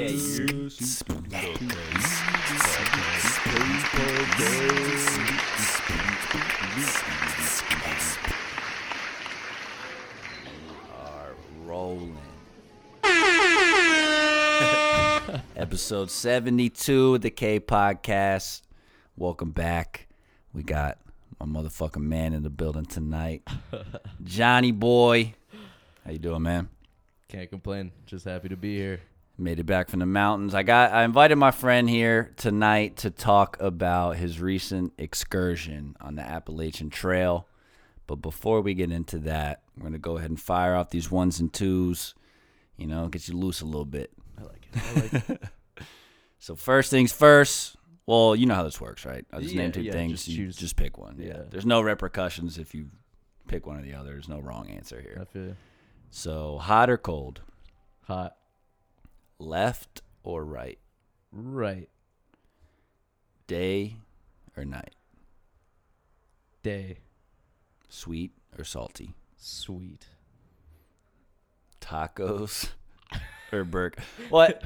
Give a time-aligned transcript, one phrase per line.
[0.00, 0.08] We are
[11.66, 12.16] rolling.
[15.54, 18.62] Episode 72 of the K Podcast.
[19.18, 20.08] Welcome back.
[20.54, 20.96] We got
[21.38, 23.46] my motherfucking man in the building tonight.
[24.24, 25.34] Johnny boy.
[26.06, 26.70] How you doing, man?
[27.28, 27.92] Can't complain.
[28.06, 29.00] Just happy to be here.
[29.40, 30.54] Made it back from the mountains.
[30.54, 36.16] I got I invited my friend here tonight to talk about his recent excursion on
[36.16, 37.46] the Appalachian Trail.
[38.06, 41.40] But before we get into that, we're gonna go ahead and fire off these ones
[41.40, 42.14] and twos.
[42.76, 44.10] You know, get you loose a little bit.
[44.38, 44.82] I like it.
[44.84, 45.42] I like it.
[46.42, 47.76] So first things first.
[48.06, 49.26] Well, you know how this works, right?
[49.30, 50.12] I'll just Yeah, name two yeah, things.
[50.12, 50.56] just you choose.
[50.56, 51.16] just pick one.
[51.18, 51.26] Yeah.
[51.28, 51.42] Yeah.
[51.50, 52.88] There's no repercussions if you
[53.46, 54.10] pick one or the other.
[54.12, 55.18] There's no wrong answer here.
[55.20, 55.56] I feel you.
[56.10, 57.42] So hot or cold?
[58.06, 58.36] hot.
[59.40, 60.78] Left or right?
[61.32, 61.88] Right.
[63.46, 63.96] Day
[64.54, 64.94] or night?
[66.62, 66.98] Day.
[67.88, 69.14] Sweet or salty?
[69.38, 70.04] Sweet.
[71.80, 72.68] Tacos
[73.52, 74.02] or burger?
[74.28, 74.62] What?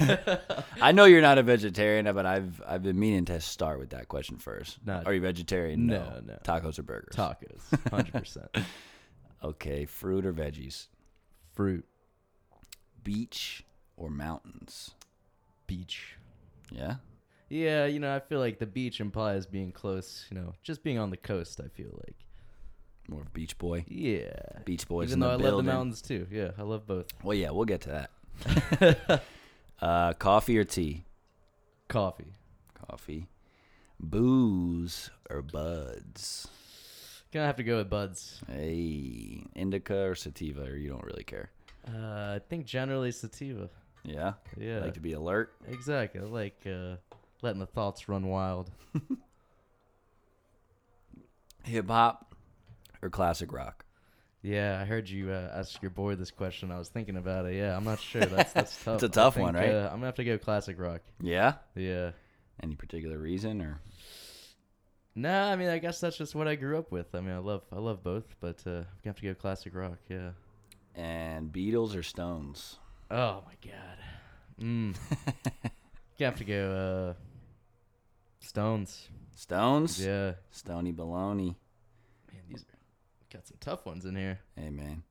[0.82, 4.08] I know you're not a vegetarian, but I've I've been meaning to start with that
[4.08, 4.78] question first.
[4.88, 5.86] Are you vegetarian?
[5.86, 6.36] No, no.
[6.42, 7.14] Tacos or burgers?
[7.14, 7.60] Tacos.
[7.70, 8.64] 100%.
[9.44, 10.88] Okay, fruit or veggies?
[11.54, 11.84] Fruit.
[13.04, 13.64] Beach
[14.00, 14.92] or mountains?
[15.66, 16.16] Beach.
[16.72, 16.96] Yeah.
[17.48, 20.98] Yeah, you know, I feel like the beach implies being close, you know, just being
[20.98, 22.16] on the coast, I feel like.
[23.08, 23.84] More of a beach boy.
[23.88, 24.30] Yeah.
[24.64, 25.56] Beach boys Even in though the I building.
[25.56, 26.26] love the mountains too.
[26.30, 27.06] Yeah, I love both.
[27.24, 28.08] Well, yeah, we'll get to
[28.46, 29.22] that.
[29.82, 31.04] uh, coffee or tea?
[31.88, 32.34] Coffee.
[32.88, 33.26] Coffee.
[33.98, 36.48] Booze or buds?
[37.32, 38.40] Gonna have to go with buds.
[38.50, 41.50] Hey, indica or sativa, or you don't really care?
[41.86, 43.70] Uh, I think generally sativa.
[44.04, 44.34] Yeah.
[44.56, 44.78] Yeah.
[44.80, 45.54] Like to be alert.
[45.68, 46.20] Exactly.
[46.20, 46.96] I like uh,
[47.42, 48.70] letting the thoughts run wild.
[51.64, 52.34] Hip hop
[53.02, 53.84] or classic rock?
[54.42, 56.70] Yeah, I heard you uh, ask your boy this question.
[56.72, 57.56] I was thinking about it.
[57.56, 58.22] Yeah, I'm not sure.
[58.24, 59.02] That's that's tough.
[59.02, 59.68] a I tough think, one, right?
[59.70, 61.02] Uh, I'm gonna have to go classic rock.
[61.20, 61.54] Yeah.
[61.74, 62.12] Yeah.
[62.62, 63.80] Any particular reason or?
[65.14, 67.14] Nah, I mean, I guess that's just what I grew up with.
[67.14, 69.74] I mean, I love I love both, but uh, I'm gonna have to go classic
[69.74, 69.98] rock.
[70.08, 70.30] Yeah.
[70.94, 72.78] And Beatles or Stones?
[73.10, 73.98] Oh my god.
[74.60, 74.94] Mm.
[76.18, 77.22] gonna have to go uh,
[78.40, 79.08] Stones.
[79.34, 80.04] Stones.
[80.04, 80.32] Yeah.
[80.50, 81.56] Stony baloney.
[82.32, 82.76] Man, these are
[83.32, 84.38] got some tough ones in here.
[84.56, 85.02] Hey man.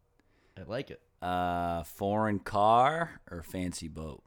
[0.57, 1.01] I like it.
[1.21, 4.23] Uh, foreign car or fancy boat?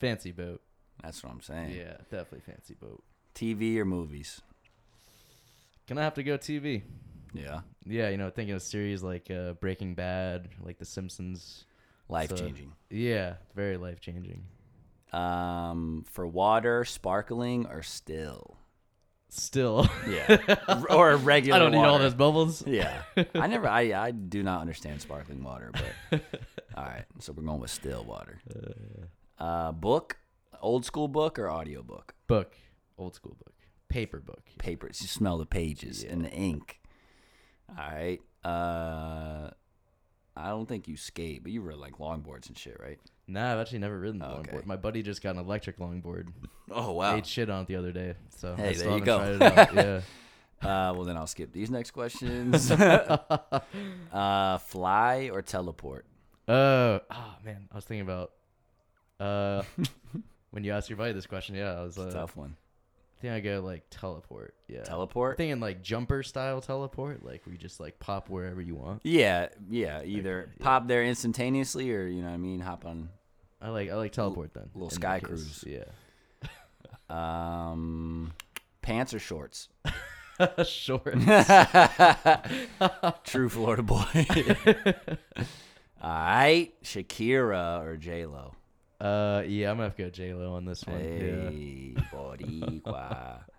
[0.00, 0.60] Fancy boat.
[1.02, 1.76] That's what I'm saying.
[1.76, 3.02] Yeah, definitely fancy boat.
[3.34, 4.40] TV or movies?
[5.86, 6.82] Gonna have to go TV.
[7.32, 7.60] Yeah.
[7.84, 11.64] Yeah, you know, thinking of series like uh, Breaking Bad, like The Simpsons.
[12.08, 12.72] Life changing.
[12.90, 14.44] Yeah, very life changing.
[15.12, 18.56] Um, for water, sparkling or still?
[19.30, 20.56] Still, Yeah.
[20.90, 21.56] or regular.
[21.56, 22.66] I don't need all those bubbles.
[22.66, 23.02] Yeah.
[23.34, 23.68] I never.
[23.68, 25.70] I I do not understand sparkling water,
[26.10, 26.22] but
[26.76, 27.04] all right.
[27.20, 28.40] So we're going with still water.
[29.38, 30.16] Uh, book,
[30.62, 32.14] old school book or audio book?
[32.26, 32.54] Book,
[32.96, 33.54] old school book,
[33.90, 34.44] paper book.
[34.58, 35.02] Papers.
[35.02, 36.80] You smell the pages and the ink.
[37.68, 38.20] All right.
[38.42, 39.50] Uh,
[40.38, 42.98] I don't think you skate, but you rode like longboards and shit, right?
[43.26, 44.52] Nah, I've actually never ridden the Okay.
[44.52, 44.66] longboard.
[44.66, 46.28] My buddy just got an electric longboard.
[46.70, 47.16] Oh wow.
[47.16, 49.40] Ate shit on it the other day, so Hey, I still there you haven't go.
[49.48, 50.02] tried it out.
[50.62, 50.70] Yeah.
[50.90, 52.70] Uh, well then I'll skip these next questions.
[54.12, 56.04] uh, fly or teleport?
[56.46, 58.32] Uh, oh man, I was thinking about
[59.20, 59.62] uh
[60.50, 61.54] when you asked your buddy this question.
[61.54, 62.56] Yeah, I was It's uh, a tough one.
[63.18, 64.54] I think I go like teleport.
[64.68, 64.80] Yeah.
[64.80, 65.36] I'm Teleport.
[65.36, 69.00] thinking like jumper style teleport, like where you just like pop wherever you want.
[69.02, 70.02] Yeah, yeah.
[70.04, 70.64] Either yeah.
[70.64, 73.08] pop there instantaneously, or you know what I mean, hop on.
[73.60, 74.70] I like I like teleport then.
[74.74, 75.64] little sky cruise.
[75.66, 75.84] Yeah.
[77.10, 78.32] Um,
[78.82, 79.68] pants or shorts?
[80.64, 81.14] Short.
[83.24, 84.04] True Florida boy.
[86.00, 88.54] All right, Shakira or J Lo?
[89.00, 90.98] Uh, yeah, I'm gonna have to go J Lo on this one.
[90.98, 93.40] Hey, Boricua.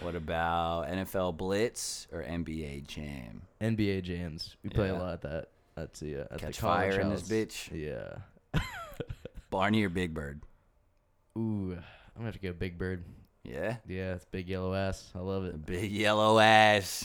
[0.00, 3.42] What about NFL Blitz or NBA Jam?
[3.60, 4.56] NBA jams.
[4.64, 4.94] We play Yeah.
[4.94, 5.48] a lot at that.
[5.76, 7.70] That's uh, at Catch the fire in this bitch.
[7.72, 8.60] Yeah.
[9.50, 10.40] Barney or Big Bird?
[11.38, 11.82] Ooh, I'm
[12.16, 13.04] gonna have to go Big Bird.
[13.44, 13.76] Yeah.
[13.86, 15.12] Yeah, it's big yellow ass.
[15.14, 15.64] I love it.
[15.64, 17.04] Big yellow ass.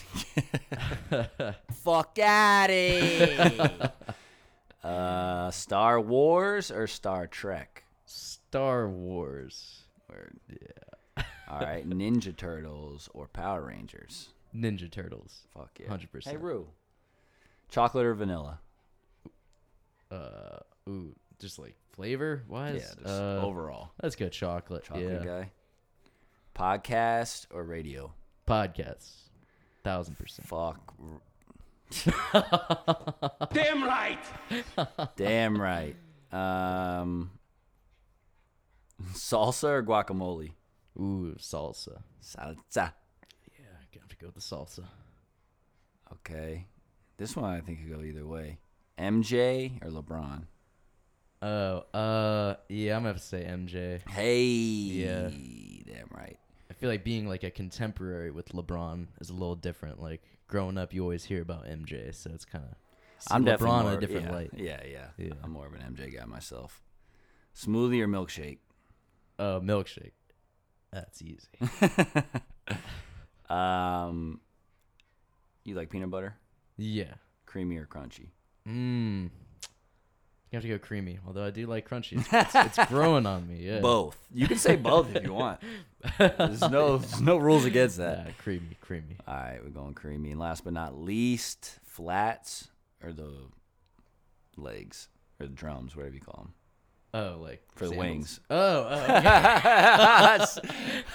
[1.83, 3.91] Fuck out it.
[4.83, 7.83] Uh, Star Wars or Star Trek?
[8.05, 9.83] Star Wars.
[10.09, 10.39] Word.
[10.49, 11.23] Yeah.
[11.49, 14.29] All right, Ninja Turtles or Power Rangers?
[14.55, 15.47] Ninja Turtles.
[15.53, 15.87] Fuck yeah.
[15.87, 16.27] 100%.
[16.27, 16.67] Hey, Rue.
[17.69, 18.59] Chocolate or vanilla?
[20.11, 22.75] Uh, ooh, just like flavor wise.
[22.75, 23.91] yeah, just uh, overall.
[24.01, 24.85] Let's go chocolate.
[24.85, 25.25] Chocolate yeah.
[25.25, 25.51] guy.
[26.55, 28.11] Podcast or radio?
[28.47, 29.11] Podcasts.
[29.83, 30.47] Thousand percent.
[30.47, 30.93] Fuck.
[33.53, 34.19] Damn right.
[35.15, 35.95] Damn right.
[36.31, 37.31] Um,
[39.13, 40.51] salsa or guacamole?
[40.99, 42.01] Ooh, salsa.
[42.21, 42.57] Salsa.
[42.75, 44.85] Yeah, I have to go with the salsa.
[46.11, 46.67] Okay.
[47.17, 48.59] This one I think could go either way.
[48.97, 50.43] MJ or LeBron?
[51.41, 54.07] Oh, uh, yeah, I'm gonna have to say MJ.
[54.09, 54.43] Hey.
[54.43, 55.29] Yeah.
[55.29, 56.37] Damn right.
[56.69, 60.01] I feel like being like a contemporary with LeBron is a little different.
[60.01, 62.75] Like growing up, you always hear about MJ, so it's kind of
[63.31, 64.51] I'm LeBron definitely in more, a different yeah, light.
[64.55, 65.33] Yeah, yeah, Yeah.
[65.43, 66.81] I'm more of an MJ guy myself.
[67.55, 68.57] Smoothie or milkshake?
[69.37, 70.11] Uh, milkshake.
[70.91, 71.47] That's easy.
[73.49, 74.41] Um,
[75.63, 76.35] you like peanut butter?
[76.77, 77.15] yeah.
[77.47, 78.27] Creamy or crunchy?
[78.67, 79.31] Mmm.
[80.51, 81.19] You have to go creamy.
[81.27, 82.19] Although I do like crunchy.
[82.19, 83.57] It's, it's, it's growing on me.
[83.57, 83.81] Yeah.
[83.81, 84.17] Both.
[84.33, 85.59] You can say both if you want.
[86.17, 88.25] There's no there's no rules against that.
[88.25, 89.17] Yeah, creamy, creamy.
[89.27, 90.31] All right, we're going creamy.
[90.31, 92.69] And last but not least, flats
[93.03, 93.31] or the
[94.57, 95.09] legs
[95.39, 96.53] or the drums, whatever you call them.
[97.11, 98.39] Oh, like For the wings.
[98.49, 98.93] Oh, oh.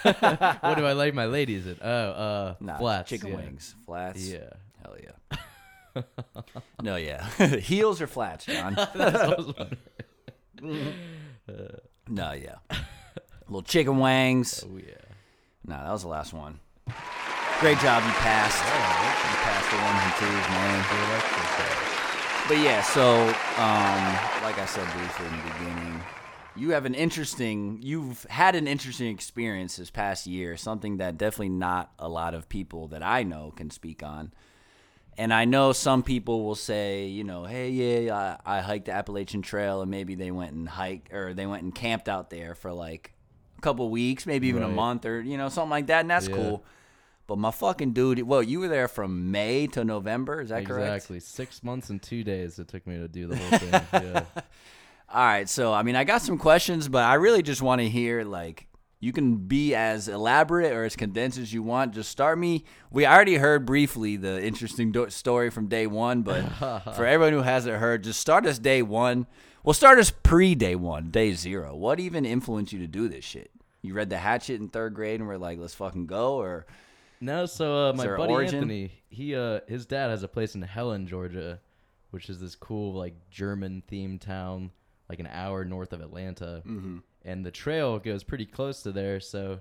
[0.04, 0.56] okay.
[0.60, 1.76] what do I like my ladies in?
[1.80, 3.10] Oh, uh, nah, flats.
[3.10, 3.36] chicken yeah.
[3.36, 3.76] wings.
[3.86, 4.28] Flats.
[4.28, 4.50] Yeah.
[4.82, 5.38] Hell yeah.
[6.82, 7.28] No, yeah.
[7.58, 8.74] Heels or flats, John?
[8.74, 9.54] That's what I was
[12.08, 12.56] no, yeah.
[13.46, 14.64] Little chicken wings.
[14.66, 14.94] Oh yeah.
[15.66, 16.60] Nah, that was the last one.
[17.60, 18.58] Great job, you passed.
[18.58, 20.84] You passed the ones and twos, man.
[22.46, 23.22] But yeah, so
[23.56, 26.00] um, like I said briefly in the beginning,
[26.56, 31.48] you have an interesting, you've had an interesting experience this past year, something that definitely
[31.48, 34.32] not a lot of people that I know can speak on.
[35.16, 38.92] And I know some people will say, you know, hey, yeah, I, I hiked the
[38.92, 42.54] Appalachian Trail, and maybe they went and hiked or they went and camped out there
[42.54, 43.12] for like
[43.58, 46.28] a couple weeks, maybe even a month or you know something like that, and that's
[46.28, 46.34] Yeah.
[46.36, 46.64] cool.
[47.26, 50.94] But my fucking dude, well, you were there from May to November, is that correct?
[50.94, 51.20] Exactly.
[51.20, 53.82] Six months and two days it took me to do the whole thing.
[53.92, 54.24] Yeah.
[55.08, 57.88] All right, so I mean, I got some questions, but I really just want to
[57.88, 58.66] hear like
[59.04, 61.92] you can be as elaborate or as condensed as you want.
[61.92, 62.64] Just start me.
[62.90, 66.40] We already heard briefly the interesting do- story from day one, but
[66.96, 69.26] for everyone who hasn't heard, just start us day one.
[69.62, 71.76] Well, start us pre day one, day zero.
[71.76, 73.50] What even influenced you to do this shit?
[73.82, 76.64] You read the Hatchet in third grade and we're like, let's fucking go, or
[77.20, 78.54] No, so uh, my buddy origin?
[78.60, 81.60] Anthony, he uh, his dad has a place in Helen, Georgia,
[82.10, 84.70] which is this cool like German themed town,
[85.10, 86.98] like an hour north of Atlanta, mm-hmm.
[87.24, 89.20] And the trail goes pretty close to there.
[89.20, 89.60] So,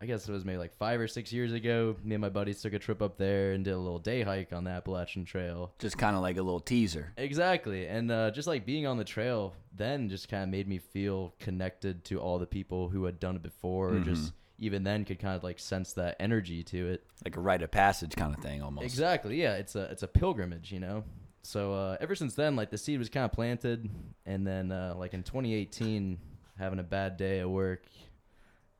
[0.00, 1.96] I guess it was maybe like five or six years ago.
[2.02, 4.52] Me and my buddies took a trip up there and did a little day hike
[4.52, 5.72] on the Appalachian Trail.
[5.78, 7.12] just kind of like a little teaser.
[7.16, 10.78] Exactly, and uh, just like being on the trail, then just kind of made me
[10.78, 13.94] feel connected to all the people who had done it before.
[13.94, 17.04] Or just even then could kind of like sense that energy to it.
[17.24, 18.84] Like a rite of passage kind of thing almost.
[18.84, 19.40] Exactly.
[19.40, 21.04] Yeah, it's a it's a pilgrimage, you know.
[21.42, 23.88] So uh, ever since then, like the seed was kind of planted,
[24.26, 26.18] and then uh, like in 2018,
[26.62, 27.82] having a bad day at work,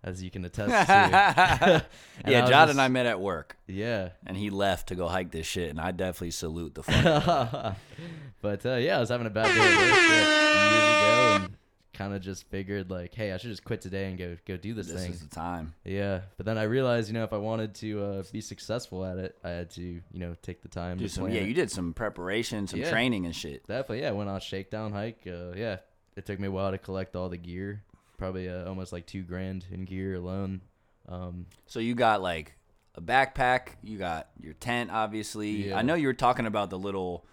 [0.04, 1.84] as you can attest to.
[2.26, 3.56] Yeah, John just- and I met at work.
[3.66, 4.10] Yeah.
[4.26, 7.76] and he left to go hike this shit, and I definitely salute the fuck.
[8.42, 11.56] but uh, yeah, I was having a bad day at work years ago, and
[11.94, 14.72] kind of just figured like, hey, I should just quit today and go go do
[14.74, 15.10] this, this thing.
[15.12, 15.74] This is the time.
[15.84, 19.18] Yeah, but then I realized, you know, if I wanted to uh, be successful at
[19.18, 21.48] it, I had to, you know, take the time Do to some, yeah, it.
[21.48, 22.90] you did some preparation, some Yeah.
[22.90, 23.66] training and shit.
[23.66, 24.12] Definitely, yeah.
[24.12, 25.20] Went on a shakedown hike.
[25.26, 25.78] Uh, yeah,
[26.16, 27.82] it took me a while to collect all the gear.
[28.18, 30.60] Probably uh, almost like two grand in gear alone.
[31.08, 32.54] Um, So you got like
[32.94, 35.68] a backpack, you got your tent, obviously.
[35.68, 35.78] Yeah.
[35.78, 37.24] I know you were talking about the little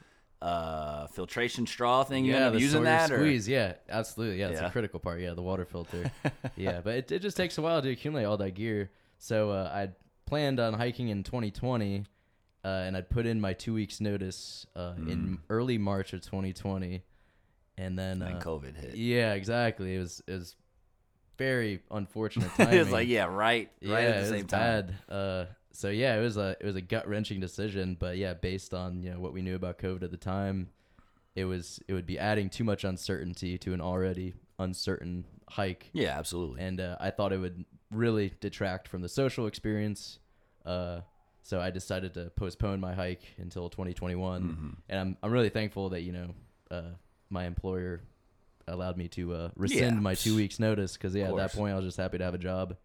[0.41, 2.25] uh, filtration straw thing.
[2.25, 3.47] You yeah, ended up the using that, or squeeze.
[3.47, 4.39] Yeah, absolutely.
[4.39, 4.67] Yeah, it's Yeah.
[4.67, 5.19] a critical part.
[5.19, 6.11] Yeah, the water filter.
[6.55, 8.89] yeah, but it, it just takes a while to accumulate all that gear.
[9.17, 9.95] So uh, I'd
[10.25, 12.05] planned on hiking in 2020,
[12.63, 17.03] uh, and I'd put in my two weeks notice uh, in early March of 2020,
[17.79, 18.95] and then then uh, COVID hit.
[18.95, 19.95] Yeah, exactly.
[19.95, 20.55] It was it was
[21.37, 22.73] very unfortunate timing.
[22.77, 24.87] it was like, yeah, right, yeah, right at the same time.
[25.07, 25.13] bad.
[25.15, 28.73] Uh, so yeah, it was a it was a gut wrenching decision, but yeah, based
[28.73, 30.69] on you know what we knew about COVID at the time,
[31.35, 36.17] it was it would be adding too much uncertainty to an already uncertain hike, Yeah,
[36.19, 36.61] absolutely.
[36.61, 40.19] and uh, I thought it would really detract from the social experience.
[40.65, 40.99] Uh,
[41.41, 44.69] so I decided to postpone my hike until 2021, Mm-hmm.
[44.89, 46.27] and I'm I'm really thankful that you know
[46.69, 46.81] uh,
[47.29, 48.01] my employer
[48.67, 49.99] allowed me to uh, rescind Yeah.
[50.01, 52.33] my two weeks notice because yeah, at that point I was just happy to have
[52.33, 52.75] a job.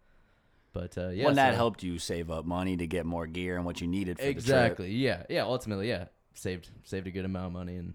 [0.73, 3.55] But uh, yeah, well, that so- helped you save up money to get more gear
[3.55, 4.37] and what you needed for the trip.
[4.37, 4.91] exactly.
[4.91, 5.43] Yeah, yeah.
[5.43, 7.93] Ultimately, yeah, saved saved a good amount of money and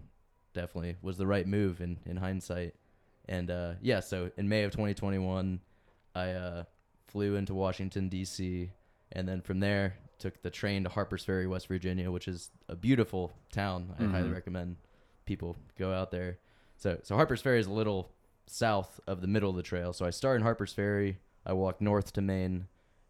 [0.55, 2.75] definitely was the right move in in hindsight.
[3.29, 5.61] And uh, yeah, so in May of 2021,
[6.15, 6.65] I uh,
[7.07, 8.71] flew into Washington D.C.
[9.13, 12.75] and then from there took the train to Harpers Ferry, West Virginia, which is a
[12.77, 13.95] beautiful town.
[13.99, 14.35] I highly Mhm.
[14.35, 14.77] recommend
[15.31, 16.39] people go out there.
[16.77, 18.11] So so Harpers Ferry is a little
[18.49, 19.93] south of the middle of the trail.
[19.93, 21.19] So I started in Harpers Ferry.
[21.47, 22.67] I walked north to Maine,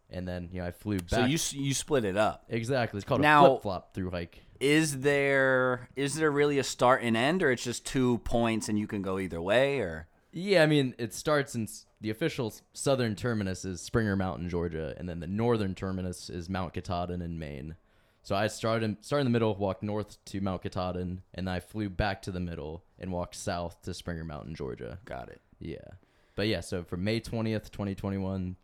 [0.09, 1.09] and then you know I flew back.
[1.09, 2.45] So you you split it up.
[2.47, 2.99] exactly.
[2.99, 4.41] It's called Now- a flip flop through hike.
[4.59, 8.77] Is there is there really a start and end, or it's just two points and
[8.77, 11.67] you can go either way, or Yeah, I mean, it starts in
[11.99, 16.73] the official southern terminus is Springer Mountain, Georgia, and then the northern terminus is Mount
[16.75, 17.75] Katahdin in Maine.
[18.23, 21.59] So I started in, started in the middle, walked north to Mount Katahdin, and I
[21.59, 24.99] flew back to the middle and walked south to Springer Mountain, Georgia.
[25.05, 25.41] got it?
[25.59, 25.77] Yeah,
[26.35, 28.57] but yeah, so from May twentieth, twenty twenty one,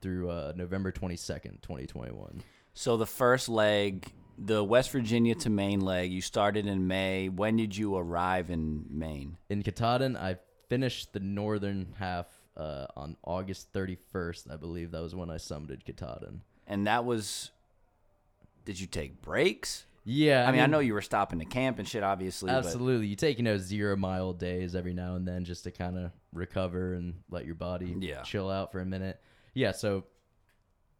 [0.00, 2.42] through uh, November twenty second, twenty twenty one.
[2.74, 7.28] So the first leg, the West Virginia to Maine leg, you started in May.
[7.28, 9.38] When did you arrive in Maine?
[9.48, 10.36] In Katahdin, I
[10.68, 14.48] finished the northern half uh, on August thirty first.
[14.50, 16.42] I believe that was when I summited Katahdin.
[16.66, 17.52] And that was.
[18.66, 19.86] Did you take breaks?
[20.04, 22.48] Yeah, I, mean, I know you were stopping to camp and shit, obviously.
[22.48, 23.08] But Absolutely.
[23.08, 26.12] You take, you know, zero mile days every now and then just to kind of
[26.32, 28.22] recover and let your body Yeah.
[28.22, 29.20] chill out for a minute.
[29.52, 30.04] Yeah, so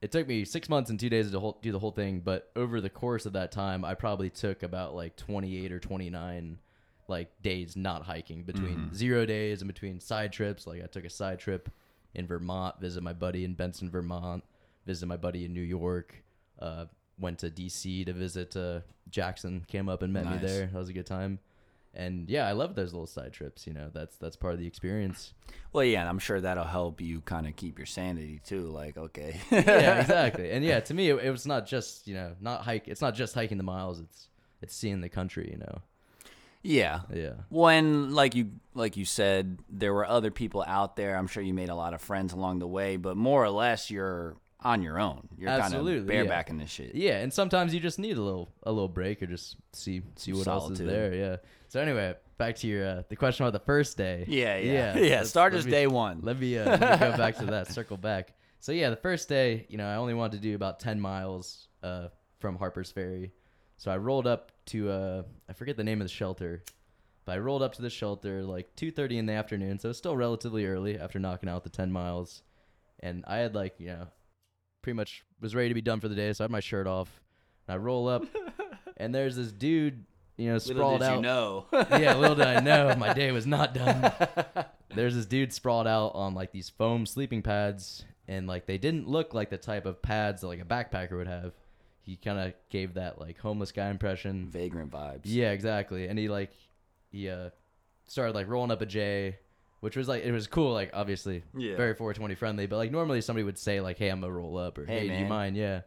[0.03, 2.51] it took me six months and two days to whole, do the whole thing, but
[2.57, 6.59] over the course of that time, I probably took about like 28 or 29
[7.09, 10.67] like days not hiking between zero days and between side trips.
[10.67, 11.71] Like I took a side trip
[12.15, 14.43] in Vermont, visit my buddy in Benson, Vermont,
[14.85, 16.25] visit my buddy in New York,
[16.59, 16.87] uh,
[17.19, 18.81] went to DC to visit uh,
[19.11, 20.43] Jackson, came up and met Nice.
[20.43, 20.67] me there.
[20.67, 21.39] That was a good time.
[21.95, 23.67] And yeah, I love those little side trips.
[23.67, 25.33] You know, that's that's part of the experience.
[25.73, 28.65] well, yeah, and I'm sure that'll help you kind of keep your sanity too.
[28.67, 30.51] Like, okay, yeah, exactly.
[30.53, 32.87] And yeah, to me, it, it was not just you know not hike.
[32.87, 34.01] It's not just hiking the miles.
[34.01, 34.29] It's
[34.61, 35.49] it's seeing the country.
[35.51, 35.79] You know.
[36.63, 37.01] yeah.
[37.15, 37.33] Yeah.
[37.49, 41.17] When, like you, like you said, there were other people out there.
[41.17, 43.91] I'm sure you made a lot of friends along the way, but more or less,
[43.91, 45.29] you're on your own.
[45.37, 46.25] You're kind of Absolutely, yeah.
[46.25, 46.95] barebacking this shit.
[46.95, 50.33] Yeah, and sometimes you just need a little a little break or just see see
[50.33, 51.15] what else is there.
[51.15, 51.37] Yeah.
[51.69, 54.25] So anyway, back to your uh, the question about the first day.
[54.29, 55.23] Yeah, yeah, Yeah, yeah.
[55.25, 56.21] Start as day one.
[56.23, 57.69] Let me, uh, let me go back to that.
[57.73, 58.35] Circle back.
[58.61, 61.69] So yeah, the first day, you know, I only wanted to do about ten miles
[61.83, 62.09] uh,
[62.41, 63.33] from Harper's Ferry.
[63.77, 66.63] So I rolled up to uh, I forget the name of the shelter,
[67.25, 69.79] but I rolled up to the shelter like two thirty in the afternoon.
[69.79, 72.43] So it's still relatively early after knocking out the ten miles,
[73.01, 74.07] and I had like you know,
[74.87, 76.33] pretty much was ready to be done for the day.
[76.33, 77.21] So I had my shirt off,
[77.67, 78.25] and I roll up,
[78.97, 80.05] and there's this dude,
[80.37, 81.67] you know, sprawled Little sprawled did out you know.
[81.99, 84.13] yeah, little did I know my day was not done.
[84.95, 89.09] There's this dude sprawled out on like these foam sleeping pads, and like they didn't
[89.09, 91.53] look like the type of pads that like a backpacker would have.
[92.03, 94.47] He kind of gave that like homeless guy impression.
[94.47, 95.23] Vagrant vibes.
[95.25, 96.07] Yeah, exactly.
[96.07, 96.53] And he like
[97.11, 97.51] he uh
[98.07, 99.37] started like rolling up a J,
[99.87, 100.73] which was like it was cool.
[100.73, 101.77] Like obviously Yeah.
[101.77, 104.77] very 420 friendly, but like normally somebody would say like, "Hey, I'm gonna roll up,"
[104.79, 105.83] or Hey, "Hey, do you mind?" Yeah.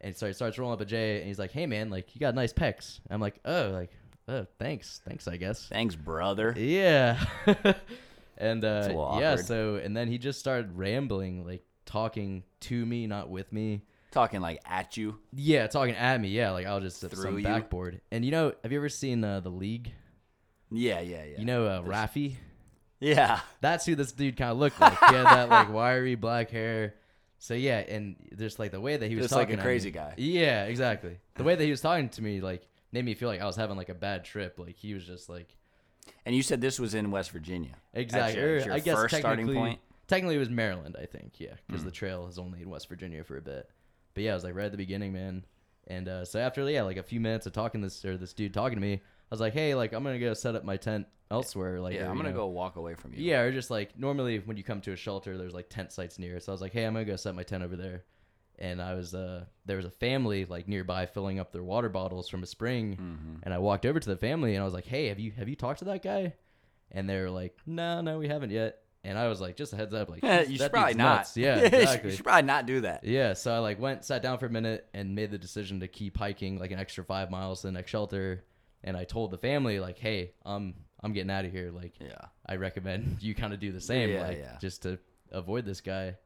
[0.00, 2.20] And so he starts rolling up a J, and he's like, "Hey, man, like you
[2.20, 3.90] got nice pecs." I'm like, "Oh, like
[4.28, 6.54] oh, thanks, thanks, I guess." Thanks, brother.
[6.56, 7.18] Yeah.
[8.38, 13.28] and uh, yeah, so and then he just started rambling, like talking to me, not
[13.28, 13.82] with me.
[14.12, 15.18] Talking like at you.
[15.32, 16.28] Yeah, talking at me.
[16.28, 17.44] Yeah, like I'll just Through some you?
[17.44, 18.02] backboard.
[18.12, 19.92] And you know, have you ever seen uh, the League?
[20.70, 21.38] Yeah, yeah, yeah.
[21.38, 22.36] You know, uh, Rafi.
[23.02, 23.40] Yeah.
[23.60, 24.98] That's who this dude kind of looked like.
[24.98, 26.94] He had that like wiry black hair.
[27.38, 29.64] So yeah, and just like the way that he was Just like talking a at
[29.64, 30.14] crazy me- guy.
[30.16, 31.18] Yeah, exactly.
[31.34, 33.56] The way that he was talking to me like made me feel like I was
[33.56, 34.58] having like a bad trip.
[34.58, 35.48] Like he was just like
[36.24, 37.74] And you said this was in West Virginia.
[37.94, 38.40] Exactly.
[38.40, 39.80] your- your I guess first starting technically, point?
[40.06, 41.40] technically it was Maryland, I think.
[41.40, 41.86] Yeah, because Mm.
[41.86, 43.68] the trail is only in West Virginia for a bit.
[44.14, 45.44] But yeah, I was like right at the beginning, man.
[45.88, 48.54] And uh, so after yeah, like a few minutes of talking this or this dude
[48.54, 49.00] talking to me,
[49.32, 51.80] was like, hey, like I'm gonna go set up my tent elsewhere.
[51.80, 53.22] Like Yeah, or, I'm gonna know- go walk away from you.
[53.22, 56.18] Yeah, or just like normally when you come to a shelter, there's like tent sites
[56.18, 56.38] near.
[56.40, 58.04] So I was like, hey, I'm gonna go set my tent over there.
[58.58, 62.28] And I was uh there was a family like nearby filling up their water bottles
[62.28, 63.34] from a spring, Mm-hmm.
[63.42, 65.48] and I walked over to the family and I was like, hey, have you have
[65.48, 66.34] you talked to that guy?
[66.90, 68.80] And they were like, no, no, we haven't yet.
[69.04, 71.16] And I was like, just a heads up, like you should probably not.
[71.20, 71.36] nuts.
[71.36, 72.10] Yeah, exactly.
[72.10, 73.02] you should probably not do that.
[73.02, 75.88] Yeah, so I like went, sat down for a minute, and made the decision to
[75.88, 78.44] keep hiking like an extra five miles to the next shelter.
[78.84, 81.70] And I told the family like, "Hey, I'm I'm getting out of here.
[81.70, 82.26] Like, Yeah.
[82.46, 84.58] I recommend you kind of do the same, Yeah, like yeah.
[84.60, 84.98] just to
[85.30, 86.16] avoid this guy.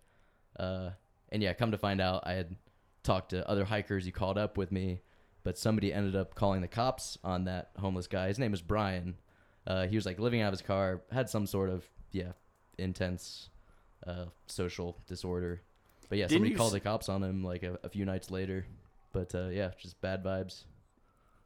[0.59, 0.91] Uh,
[1.31, 2.57] and yeah, come to find out, I had
[3.03, 5.01] talked to other hikers who called up with me,
[5.45, 8.29] but somebody ended up calling the cops on that homeless guy.
[8.29, 9.17] His name was Brian.
[9.67, 12.33] Uh, he was like living out of his car, had some sort of yeah
[12.79, 13.49] intense
[14.07, 15.63] uh, social disorder.
[16.09, 18.31] But yeah, Didn't somebody called s- the cops on him like a, a few nights
[18.31, 18.65] later.
[19.13, 20.65] But uh, yeah, just bad vibes.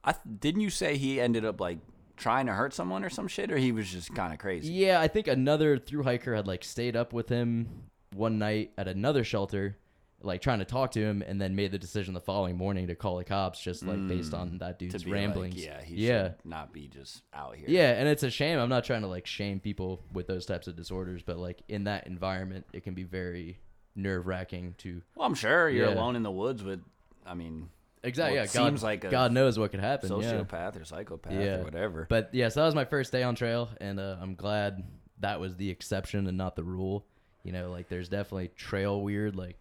[0.05, 1.79] I th- didn't you say he ended up like
[2.17, 4.73] trying to hurt someone or some shit, or he was just kind of crazy?
[4.73, 7.69] Yeah, I think another through hiker had like stayed up with him
[8.15, 9.77] one night at another shelter,
[10.23, 12.95] like trying to talk to him, and then made the decision the following morning to
[12.95, 14.79] call the cops, just like based on that Mm.
[14.79, 15.55] To dude's ramblings.
[15.55, 17.67] like, yeah, he yeah, should not be just out here.
[17.69, 18.59] yeah, and it's a shame.
[18.59, 21.85] I'm not trying to like shame people with those types of disorders, but like in
[21.85, 23.59] that environment, it can be very
[23.97, 25.95] nerve wracking to Well, I'm sure you're Yeah.
[25.95, 26.81] alone in the woods with.
[27.27, 27.69] I mean,
[28.03, 28.37] exactly.
[28.37, 30.09] Well, yeah, it God, seems like a God knows what could happen.
[30.21, 30.33] yeah.
[30.33, 31.57] sociopath or psychopath Yeah.
[31.59, 32.07] or whatever.
[32.09, 34.85] But yeah, so that was my first day on trail, and uh, I'm glad
[35.21, 37.07] that was the exception and not the rule.
[37.43, 39.37] You know, like there's definitely trail weird.
[39.37, 39.57] Like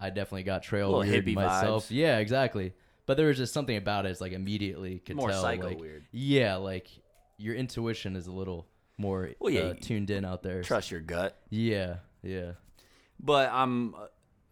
[0.00, 1.86] I definitely got trail weird myself.
[1.86, 1.90] vibes.
[1.90, 2.72] Yeah, exactly.
[3.06, 4.10] But there was just something about it.
[4.10, 5.42] It's like immediately could More tell.
[5.42, 6.04] psycho like, weird.
[6.10, 6.88] Yeah, like
[7.36, 10.62] your intuition is a little more Well, yeah, uh, tuned in out there.
[10.62, 11.36] Trust your gut.
[11.50, 12.52] Yeah, yeah.
[13.20, 13.94] But I'm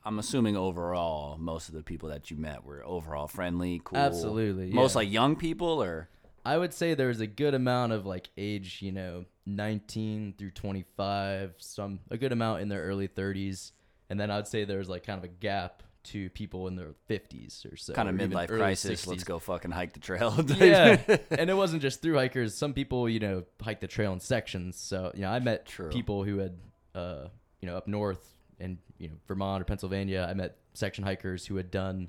[0.04, 3.98] I'm assuming overall most of the people that you met were overall friendly, cool.
[3.98, 6.08] Absolutely, Most like young people or
[6.44, 10.50] I would say there was a good amount of like age, you know, 19 through
[10.50, 13.72] 25, some a good amount in their early 30s,
[14.10, 16.94] and then I'd say there was like kind of a gap to people in their
[17.08, 17.92] 50s or so.
[17.92, 19.06] kind of midlife crisis.
[19.06, 20.34] Let's go fucking hike the trail.
[20.56, 20.98] yeah,
[21.30, 22.54] and it wasn't just through hikers.
[22.54, 24.76] Some people, you know, hike the trail in sections.
[24.76, 25.90] So, you know, I met True.
[25.90, 26.58] people who had,
[26.94, 27.28] uh,
[27.60, 28.32] you know, up north
[28.62, 30.26] in you know Vermont or Pennsylvania.
[30.28, 32.08] I met section hikers who had done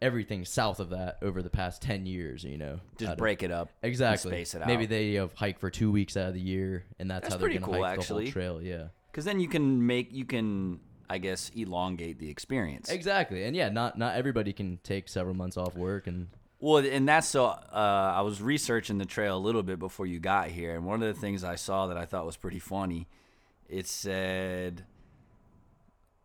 [0.00, 2.44] everything south of that over the past 10 years.
[2.44, 3.70] You know, Just out of- break it up.
[3.82, 4.30] Exactly.
[4.30, 4.68] space it out.
[4.68, 7.34] Maybe they you know, hike for two weeks out of the year, and that's, That's
[7.34, 8.24] how they're to cool, hike the actually.
[8.26, 8.62] whole trail.
[8.62, 8.88] Yeah.
[9.10, 10.80] Because then you can make you can
[11.10, 12.90] I guess elongate the experience.
[12.90, 13.44] Exactly.
[13.44, 16.28] And yeah, not not everybody can take several months off work, and
[16.60, 17.46] Well, and that's so.
[17.46, 21.02] Uh, I was researching the trail a little bit before you got here, and one
[21.02, 23.08] of the things I saw that I thought was pretty funny,
[23.68, 24.84] it said,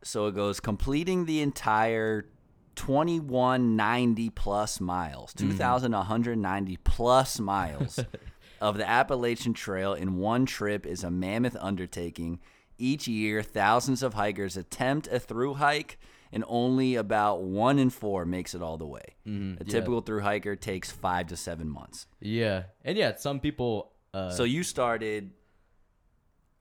[0.04, 2.28] so it goes completing the entire
[2.76, 8.00] 2190 plus miles, 2,190 plus miles
[8.62, 12.40] of the Appalachian Trail in one trip is a mammoth undertaking.
[12.78, 16.00] Each year, thousands of hikers attempt a through hike,
[16.32, 19.16] and only about one in four makes it all the way.
[19.26, 19.72] a yeah.
[19.72, 22.08] typical through hiker takes five to seven months.
[22.20, 23.92] yeah, and yeah, some people.
[24.14, 25.32] Uh, So you started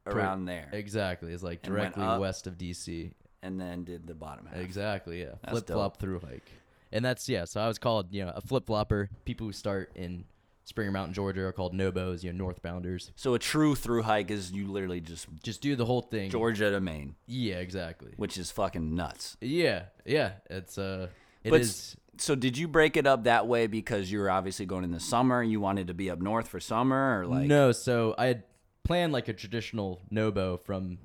[0.06, 3.12] around there, exactly, it's like directly west of DC.
[3.42, 4.58] And then did the bottom half.
[4.60, 5.20] Exactly.
[5.20, 5.32] Yeah.
[5.42, 6.50] That's Flip flop through hike,
[6.92, 7.44] and that's yeah.
[7.44, 9.10] So I was called you know a flip flopper.
[9.24, 10.24] People who start in
[10.64, 12.22] Springer Mountain, Georgia, are called nobos.
[12.22, 13.10] You know, northbounders.
[13.16, 16.30] So a true through hike is you literally just Just do the whole thing.
[16.30, 18.12] Georgia to Maine, Yeah, exactly.
[18.16, 19.36] which is fucking nuts.
[19.40, 20.32] Yeah, yeah.
[20.48, 21.08] It's uh,
[21.44, 24.66] it But is- so did you break it up that way because you were obviously
[24.66, 25.42] going in the summer?
[25.42, 27.72] You wanted to be up north for summer, or like no.
[27.72, 28.44] So I had
[28.84, 30.98] planned like a traditional nobo from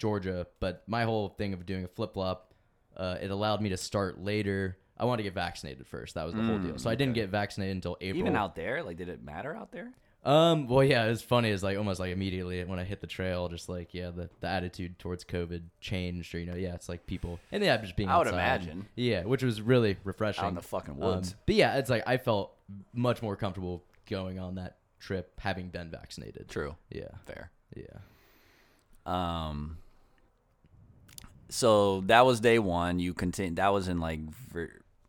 [0.00, 2.52] Georgia, but my whole thing of doing a flip flop,
[2.96, 4.76] uh, it allowed me to start later.
[4.98, 6.14] I wanted to get vaccinated first.
[6.16, 6.78] That was the whole deal.
[6.78, 8.18] So I didn't get vaccinated until April.
[8.20, 8.82] even out there?
[8.82, 9.92] Like, did it matter out there?
[10.22, 10.66] Um.
[10.68, 11.06] Well, yeah.
[11.06, 11.48] It's funny.
[11.48, 14.46] It's like almost like immediately when I hit the trail, just like yeah, the, the
[14.48, 18.10] attitude towards COVID changed, or you know, yeah, it's like people and yeah, just being.
[18.10, 18.36] I would outside.
[18.36, 18.86] imagine.
[18.96, 20.44] Yeah, which was really refreshing.
[20.44, 21.34] Out in the fucking Um, woods.
[21.46, 22.52] but yeah, it's like I felt
[22.92, 26.50] much more comfortable going on that trip having been vaccinated.
[26.50, 27.08] True, Yeah.
[27.24, 27.50] fair.
[27.74, 27.84] Yeah.
[29.06, 29.78] Um.
[31.50, 32.98] So that was day one.
[32.98, 33.54] You continue.
[33.56, 34.20] That was in like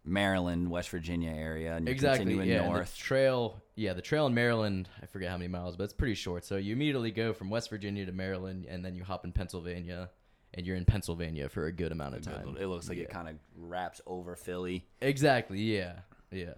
[0.03, 2.19] Maryland, West Virginia area, and you Exactly.
[2.25, 2.65] continuing Yeah.
[2.67, 2.93] north.
[2.95, 3.61] The trail.
[3.75, 4.89] Yeah, the trail in Maryland.
[5.01, 6.43] I forget how many miles, but it's pretty short.
[6.43, 10.09] So you immediately go from West Virginia to Maryland, and then you hop in Pennsylvania,
[10.53, 12.57] and you're in Pennsylvania for a good amount of time.
[12.59, 14.85] It looks like it kind of wraps over Philly.
[15.01, 15.61] Exactly.
[15.61, 15.99] Yeah.
[16.31, 16.53] Yeah.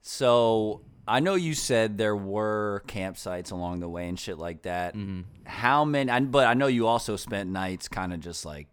[0.00, 4.94] So I know you said there were campsites along the way and shit like that.
[4.94, 5.22] Mm-hmm.
[5.46, 6.26] How many?
[6.26, 8.68] But I know you also spent nights kind of just like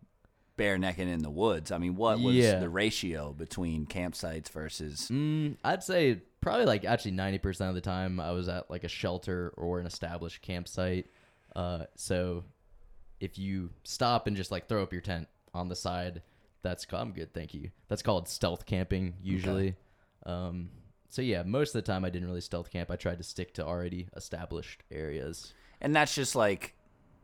[0.62, 1.72] bare naked in the woods.
[1.72, 2.60] I mean, what was Yeah.
[2.60, 5.08] the ratio between campsites versus?
[5.12, 8.84] Mm, I'd say probably like actually ninety percent of the time I was at like
[8.84, 11.08] a shelter or an established campsite.
[11.56, 12.44] Uh, so
[13.20, 16.22] if you stop and just like throw up your tent on the side,
[16.62, 17.72] that's called, I'm good, thank you.
[17.88, 19.76] That's called stealth camping usually.
[20.28, 20.70] Um,
[21.10, 22.92] so yeah, most of the time I didn't really stealth camp.
[22.92, 25.54] I tried to stick to already established areas.
[25.82, 26.76] And that's just like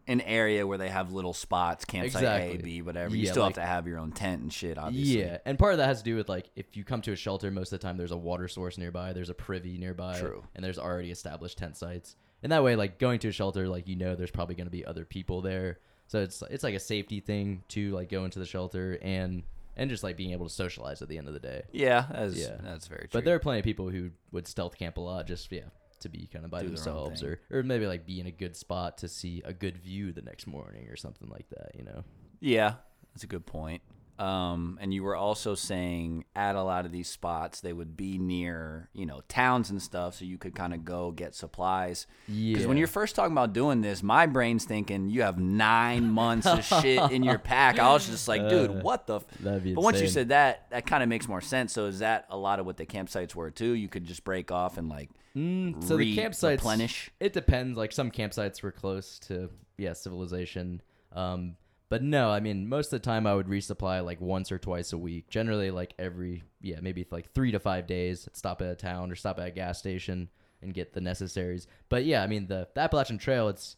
[0.08, 2.58] an area where they have little spots, campsite A, Exactly.
[2.64, 3.16] B, whatever.
[3.16, 5.20] You Yeah, still like- have to have your own tent and shit, obviously.
[5.20, 7.16] Yeah, and part of that has to do with like if you come to a
[7.16, 10.44] shelter, most of the time there's a water source nearby, there's a privy nearby, True.
[10.56, 12.16] and there's already established tent sites.
[12.44, 14.72] and that way, like going to a shelter, like you know, there's probably going to
[14.72, 18.40] be other people there, so it's it's like a safety thing to like go into
[18.40, 19.44] the shelter and
[19.76, 21.64] and just like being able to socialize at the end of the day.
[21.72, 22.58] Yeah, that's Yeah.
[22.64, 23.10] that's very true.
[23.12, 25.62] But there are plenty of people who would stealth camp a lot, just yeah,
[26.02, 27.30] to be kind of by Do their own themselves, thing.
[27.30, 30.22] or or maybe like be in a good spot to see a good view the
[30.22, 31.72] next morning or something like that.
[31.78, 32.04] You know.
[32.40, 32.74] Yeah,
[33.14, 33.82] that's a good point.
[34.20, 38.18] Um, and you were also saying at a lot of these spots they would be
[38.18, 42.08] near, you know, towns and stuff, so you could kind of go get supplies.
[42.26, 46.48] Because when you're first talking about doing this, my brain's thinking you have nine months
[46.48, 47.78] of shit in your pack.
[47.78, 49.18] I was just like, dude, Uh, what the?
[49.18, 49.26] F-?
[49.42, 51.72] that'd be But once you said that, that kind of makes more sense.
[51.74, 53.74] So is that a lot of what the campsites were too?
[53.74, 57.12] You could just break off and like Mm, so the campsites replenish?
[57.20, 57.78] It depends.
[57.78, 60.82] Like some campsites were close to yeah civilization.
[61.14, 61.56] Um,
[61.90, 64.94] but no, I mean most of the time I would resupply like once or twice
[64.94, 65.30] a week.
[65.30, 68.28] Generally like every yeah maybe like three to five days.
[68.34, 70.30] Stop at a town or stop at a gas station
[70.62, 71.68] and get the necessaries.
[71.90, 73.76] But yeah, I mean the, the Appalachian Trail it's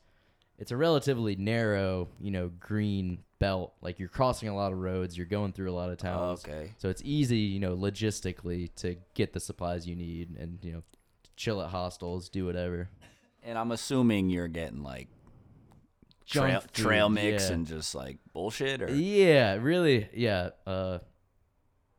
[0.58, 3.74] it's a relatively narrow you know green belt.
[3.82, 5.17] Like you're crossing a lot of roads.
[5.17, 6.45] You're going through a lot of towns.
[6.45, 6.72] Okay.
[6.78, 10.84] So it's easy, you know, logistically to get the supplies you need and, you know,
[11.39, 12.89] chill at hostels, do whatever.
[13.41, 15.08] And I'm assuming you're getting like
[16.28, 17.56] trail, food, trail mix yeah.
[17.56, 20.10] and just like bullshit or Yeah, really.
[20.13, 20.49] Yeah.
[20.67, 20.99] Uh,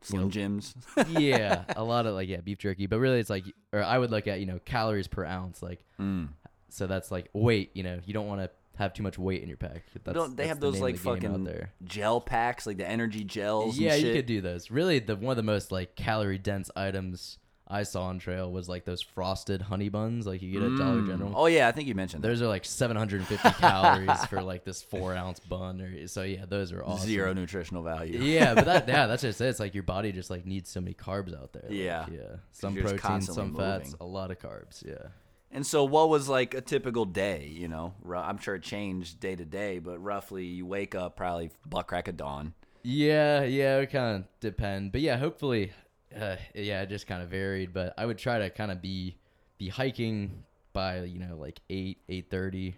[0.01, 0.75] Slim Jims.
[1.09, 1.63] yeah.
[1.75, 2.85] a lot of like, yeah, beef jerky.
[2.85, 5.61] But really, it's like, or I would look at, you know, calories per ounce.
[5.61, 6.29] Like, Mm.
[6.69, 9.47] so that's like weight, you know, you don't want to have too much weight in
[9.47, 9.83] your pack.
[10.03, 11.73] That's, Don't they have the those like of the game out fucking there.
[11.83, 13.77] gel packs, like the energy gels?
[13.77, 14.71] Yeah, you could do those.
[14.71, 17.37] Really, the one of the most like calorie dense items
[17.71, 21.01] I saw on trail was like those frosted honey buns, like you get at Dollar
[21.01, 21.07] Mm.
[21.07, 21.33] General.
[21.35, 22.27] Oh yeah, I think you mentioned that.
[22.27, 26.71] Those are like 750 calories for like this four ounce bun, or so yeah, those
[26.71, 27.07] are awesome.
[27.07, 28.19] Zero nutritional value.
[28.21, 29.45] Yeah, but that yeah, that's just it.
[29.45, 31.63] It's like your body just like needs so many carbs out there.
[31.63, 32.05] Like, Yeah.
[32.11, 32.19] yeah.
[32.51, 33.97] Some you're just protein, constantly some fats, moving.
[34.01, 34.85] a lot of carbs.
[34.85, 35.07] Yeah.
[35.53, 37.47] And so, what was like a typical day?
[37.53, 41.15] You know, Ru- I'm sure it changed day to day, but roughly, you wake up
[41.17, 42.53] probably butt crack of dawn.
[42.83, 45.71] Yeah, yeah, it kind of depend, but yeah, hopefully,
[46.19, 47.73] uh, yeah, it just kind of varied.
[47.73, 49.17] But I would try to kind of be
[49.57, 50.43] be hiking
[50.73, 52.75] by you know like eight eight thirty,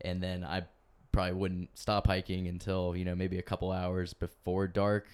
[0.00, 0.62] and then I
[1.12, 5.06] probably wouldn't stop hiking until you know maybe a couple hours before dark,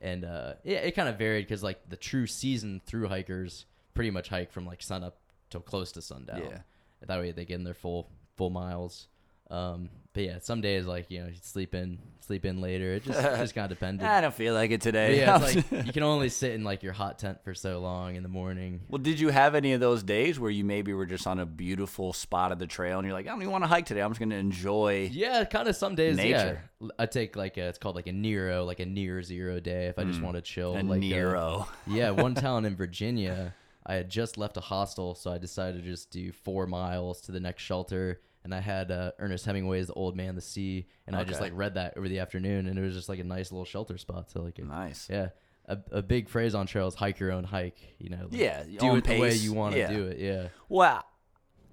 [0.00, 4.10] and uh, yeah, it kind of varied because like the true season through hikers pretty
[4.10, 5.18] much hike from like sun up
[5.50, 6.42] till close to sundown.
[6.50, 6.58] Yeah.
[7.06, 9.08] That way they get in their full full miles.
[9.52, 12.94] Um, but yeah, some days like you know you sleep in sleep in later.
[12.94, 14.06] It just just kind of depended.
[14.06, 15.18] I don't feel like it But today.
[15.18, 18.14] yeah, it's like you can only sit in like your hot tent for so long
[18.16, 18.80] in the morning.
[18.88, 21.46] well, did you have any of those days where you maybe were just on a
[21.46, 24.02] beautiful spot of the trail and you're like, I don't even want to hike today.
[24.02, 25.08] I'm just going to enjoy.
[25.12, 26.16] Yeah, kind of some days.
[26.16, 26.62] Nature.
[26.80, 29.86] Yeah, I take like a, it's called like a Nero, like a near zero day
[29.86, 30.72] if I just want to chill.
[30.76, 31.68] A like uh, Nero.
[31.86, 33.54] yeah, one town in Virginia,
[33.86, 37.32] I had just left a hostel, so I decided to just do four miles to
[37.32, 38.20] the next shelter.
[38.44, 41.50] And I had uh, Ernest Hemingway's "The Old Man, the Sea," and I just Okay.
[41.50, 43.96] like read that over the afternoon, and it was just like a nice little shelter
[43.98, 44.30] spot.
[44.30, 45.08] So like, it- Nice.
[45.08, 45.28] yeah,
[45.66, 47.78] a, a big phrase on trails: hike your own hike.
[47.98, 49.42] You know, like, Yeah, do it the way pace.
[49.42, 49.92] you want to Yeah.
[49.92, 50.18] do it.
[50.18, 50.48] Yeah.
[50.68, 51.04] Well,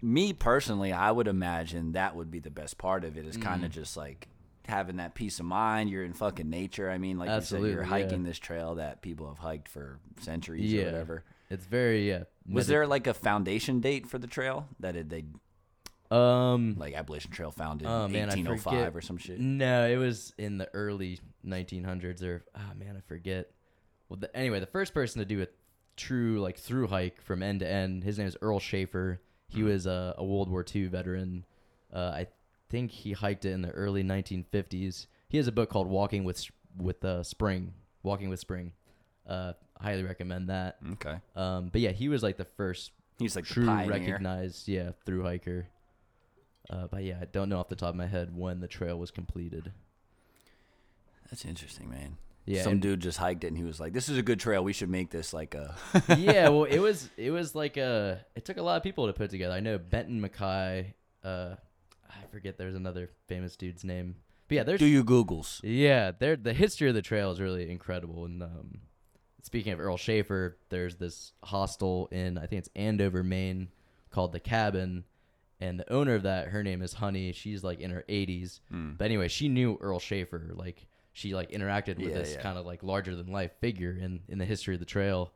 [0.02, 3.66] me personally, I would imagine that would be the best part of it is kind
[3.66, 4.28] of just like
[4.68, 5.90] having that peace of mind.
[5.90, 6.90] You're in fucking nature.
[6.92, 7.84] I mean, like you said, you're yeah.
[7.84, 10.84] hiking this trail that people have hiked for centuries Yeah.
[10.84, 11.24] or whatever.
[11.50, 12.26] It's very yeah.
[12.48, 15.26] Was medi- there like a foundation date for the trail that it, they
[16.12, 18.96] um like Appalachian Trail founded Oh, in man, 1805 forget.
[18.96, 19.40] or some shit?
[19.40, 23.52] No, it was in the early 1900s or oh man, I forget.
[24.10, 25.48] Well, the, anyway, the first person to do a
[25.96, 29.22] true like through hike from end to end, his name is Earl Shaffer.
[29.48, 31.46] He was a, a World War II veteran.
[31.94, 32.28] Uh, I
[32.70, 35.08] think he hiked it in the early 1950s.
[35.28, 36.44] He has a book called Walking with
[36.78, 38.74] with uh, Spring, Walking with Spring.
[39.28, 40.78] Uh, highly recommend that.
[40.94, 44.92] Okay, Um, but yeah, he was like the first he's like true the recognized yeah
[45.06, 45.68] through hiker.
[46.70, 48.98] Uh, but yeah, I don't know off the top of my head when the trail
[48.98, 49.72] was completed.
[51.30, 52.18] That's interesting, man.
[52.46, 54.64] Yeah, some dude just hiked it and he was like, "This is a good trail.
[54.64, 55.76] We should make this like a."
[56.18, 59.14] yeah, well, it was it was like a it took a lot of people to
[59.14, 59.54] put together.
[59.54, 60.94] I know Benton MacKaye.
[61.24, 61.56] Uh,
[62.10, 64.16] I forget there's another famous dude's name.
[64.48, 65.60] But yeah, there's Do you Googles?
[65.64, 68.26] yeah, there the history of the trail is really incredible.
[68.26, 68.80] And um,
[69.44, 73.70] speaking of Earl Shaffer, there's this hostel in I think it's Andover, Maine,
[74.10, 75.04] called the Cabin,
[75.62, 77.32] and the owner of that, her name is Honey.
[77.34, 78.92] She's like in her 80s, Hmm.
[78.98, 80.52] but anyway, she knew Earl Shaffer.
[80.56, 82.42] Like she like interacted with Yeah, this yeah.
[82.42, 85.32] kind of like larger than life figure in in the history of the trail.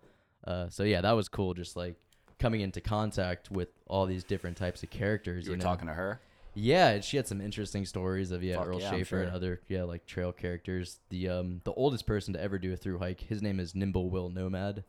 [0.46, 1.54] Uh, so yeah, that was cool.
[1.54, 1.96] Just like
[2.40, 5.46] coming into contact with all these different types of characters.
[5.46, 5.64] You were know?
[5.64, 6.20] talking to her.
[6.56, 9.84] Yeah, she had some interesting stories of yeah Fuck Earl yeah, Shaffer and other yeah
[9.84, 11.00] like trail characters.
[11.10, 14.10] The um the oldest person to ever do a through hike, his name is Nimble
[14.10, 14.84] Will Nomad.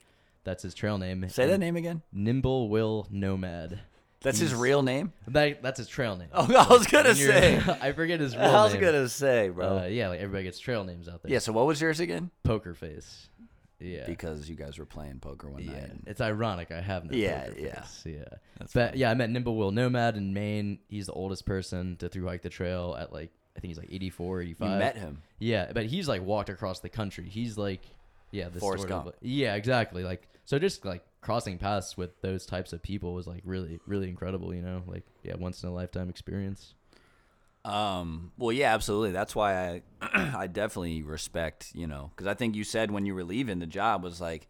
[0.44, 1.26] That's his trail name.
[1.30, 2.02] Say that name again.
[2.12, 3.80] Nimble Will Nomad.
[4.24, 5.12] That's his real name.
[5.28, 6.28] That, that's his trail name.
[6.32, 7.62] Oh, I was gonna When you're- say.
[7.80, 8.54] I forget his real name.
[8.56, 9.78] I was gonna say, bro.
[9.78, 11.30] Uh, yeah, like everybody gets trail names out there.
[11.30, 11.38] yeah.
[11.38, 12.30] So what was yours again?
[12.42, 13.28] Poker face.
[13.80, 14.06] Yeah.
[14.06, 15.82] Because you guys were playing poker one yeah, night.
[15.90, 16.72] and- it's ironic.
[16.72, 17.80] I have no Yeah, poker yeah.
[17.82, 18.02] face.
[18.06, 18.24] yeah.
[18.58, 20.78] That's but yeah, I met Nimble Will Nomad in Maine.
[20.88, 23.92] He's the oldest person to through hike the trail at like I think he's like
[23.92, 24.70] 84, 85.
[24.70, 25.22] You met him.
[25.38, 27.28] Yeah, but he's like walked across the country.
[27.28, 27.82] He's like,
[28.32, 29.06] yeah, this Forrest sort Gump.
[29.08, 30.02] of, yeah, exactly.
[30.02, 34.08] Like, so just like crossing paths with those types of people was like really, really
[34.08, 34.54] incredible.
[34.54, 36.74] You know, like yeah, once in a lifetime experience.
[37.64, 38.32] Um.
[38.36, 39.12] Well, yeah, absolutely.
[39.12, 41.72] That's why I, I definitely respect.
[41.74, 44.48] You know, because I think you said when you were leaving the job was like,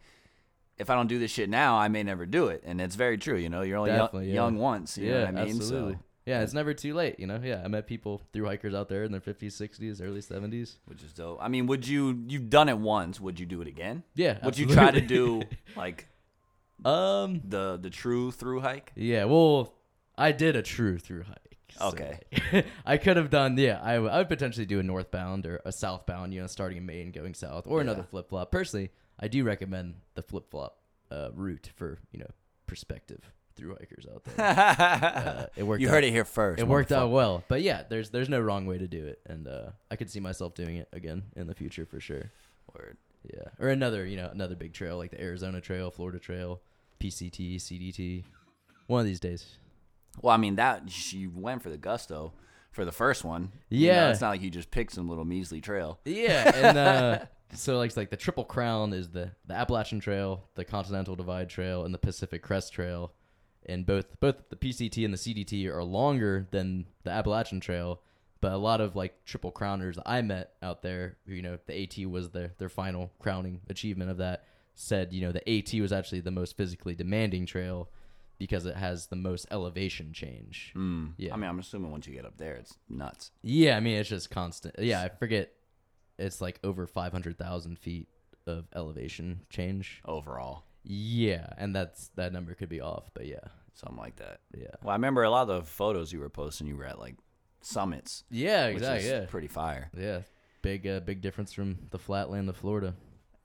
[0.77, 3.17] if I don't do this shit now, I may never do it, and it's very
[3.17, 3.37] true.
[3.37, 4.33] You know, you're only young, yeah.
[4.33, 4.97] young once.
[4.97, 5.55] You yeah, know what I mean?
[5.55, 5.93] absolutely.
[5.93, 7.19] So, yeah, it's never too late.
[7.19, 10.21] You know, yeah, I met people through hikers out there in their 50s, 60s, early
[10.21, 10.77] 70s.
[10.85, 11.37] which is dope.
[11.41, 12.23] I mean, would you?
[12.27, 13.19] You've done it once.
[13.21, 14.03] Would you do it again?
[14.15, 15.43] Yeah, Would you try to do
[15.75, 16.07] like
[16.85, 18.91] Um, the the true through hike?
[18.95, 19.73] yeah, well,
[20.17, 21.57] I did a true through hike.
[21.77, 22.19] so- Okay.
[22.85, 25.71] I could have done, yeah, I, w- I would potentially do a northbound or a
[25.71, 28.51] southbound, you know, starting in Maine, going south, or another flip flop.
[28.51, 30.79] Personally, I do recommend the flip flop
[31.11, 32.29] uh, route for, you know,
[32.67, 34.35] perspective through hikers out there.
[35.45, 35.91] Uh, it worked you out.
[35.93, 36.59] heard it here first.
[36.61, 39.47] It worked out well, but yeah, there's there's no wrong way to do it, and
[39.47, 42.31] uh, I could see myself doing it again in the future for sure.
[42.77, 42.97] Word.
[43.23, 46.61] Yeah, or another you know another big trail like the Arizona Trail, Florida Trail,
[46.99, 48.23] PCT, CDT.
[48.87, 49.57] One of these days.
[50.21, 52.33] Well, I mean that you went for the gusto
[52.71, 53.51] for the first one.
[53.69, 54.09] You know, Yeah.
[54.11, 55.99] it's not like you just picked some little measly trail.
[56.05, 57.19] Yeah, and uh,
[57.53, 61.83] so like like the Triple Crown is the the Appalachian Trail, the Continental Divide Trail,
[61.85, 63.11] and the Pacific Crest Trail,
[63.67, 68.01] and both both the PCT and the CDT are longer than the Appalachian Trail.
[68.41, 71.57] But a lot of like triple crowners that I met out there, who you know
[71.65, 74.43] the AT was their their final crowning achievement of that,
[74.75, 77.89] said you know the AT was actually the most physically demanding trail
[78.37, 80.73] because it has the most elevation change.
[80.75, 81.13] Mm.
[81.17, 81.33] Yeah.
[81.33, 83.31] I mean, I'm assuming once you get up there, it's nuts.
[83.41, 84.75] Yeah, I mean it's just constant.
[84.79, 85.51] Yeah, I forget.
[86.19, 88.07] It's like over five hundred thousand feet
[88.45, 90.01] of elevation change.
[90.05, 93.39] overall, Yeah, and that's that number could be off, but yeah,
[93.73, 94.39] something like that.
[94.55, 96.67] yeah, Well, I remember a lot of the photos you were posting.
[96.67, 97.15] You were at like
[97.61, 99.09] summits, yeah, exactly.
[99.09, 99.89] Yeah, pretty fire.
[99.97, 100.21] yeah,
[100.61, 102.93] big uh, big difference from the flatland of Florida.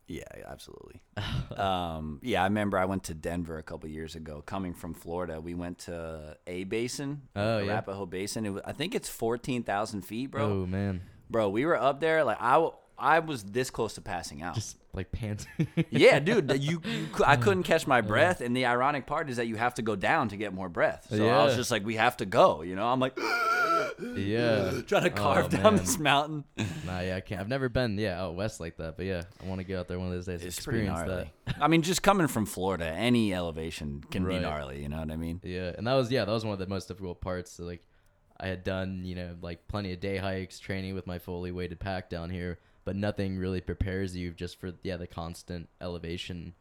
[0.07, 1.01] Yeah, absolutely.
[1.57, 4.43] um, yeah, I remember I went to Denver a couple years ago.
[4.45, 7.73] Coming from Florida, we went to A Basin, Oh, yeah.
[7.75, 8.45] Arapahoe Basin.
[8.45, 10.45] It was, I think it's fourteen thousand feet, bro.
[10.63, 12.25] Oh man, Bro, we were up there.
[12.25, 12.69] Like I,
[13.01, 14.55] I was this close to passing out.
[14.55, 15.47] just like pants.
[15.91, 19.47] yeah, dude, you, you, I couldn't catch my breath, and the ironic part is that
[19.47, 21.07] you have to go down to get more breath.
[21.11, 22.63] So I was just like, we have to go.
[22.63, 23.19] You know, I'm like
[24.17, 26.45] yeah, trying to Oh, carve down this mountain.
[26.87, 27.41] nah, yeah, I can't.
[27.41, 29.89] I've never been yeah out west like that, but yeah, I want to get out
[29.89, 30.43] there one of those days.
[30.45, 31.31] It's pretty experience gnarly.
[31.47, 31.57] that.
[31.61, 34.83] I mean, just coming from Florida, any elevation can be gnarly.
[34.83, 35.41] You know what I mean?
[35.43, 37.53] Yeah, and that was yeah, that was one of the most difficult parts.
[37.53, 37.83] So, like,
[38.39, 41.81] I had done you know like plenty of day hikes, training with my fully weighted
[41.81, 42.59] pack down here,
[42.91, 46.53] but nothing really prepares you just for yeah the constant elevation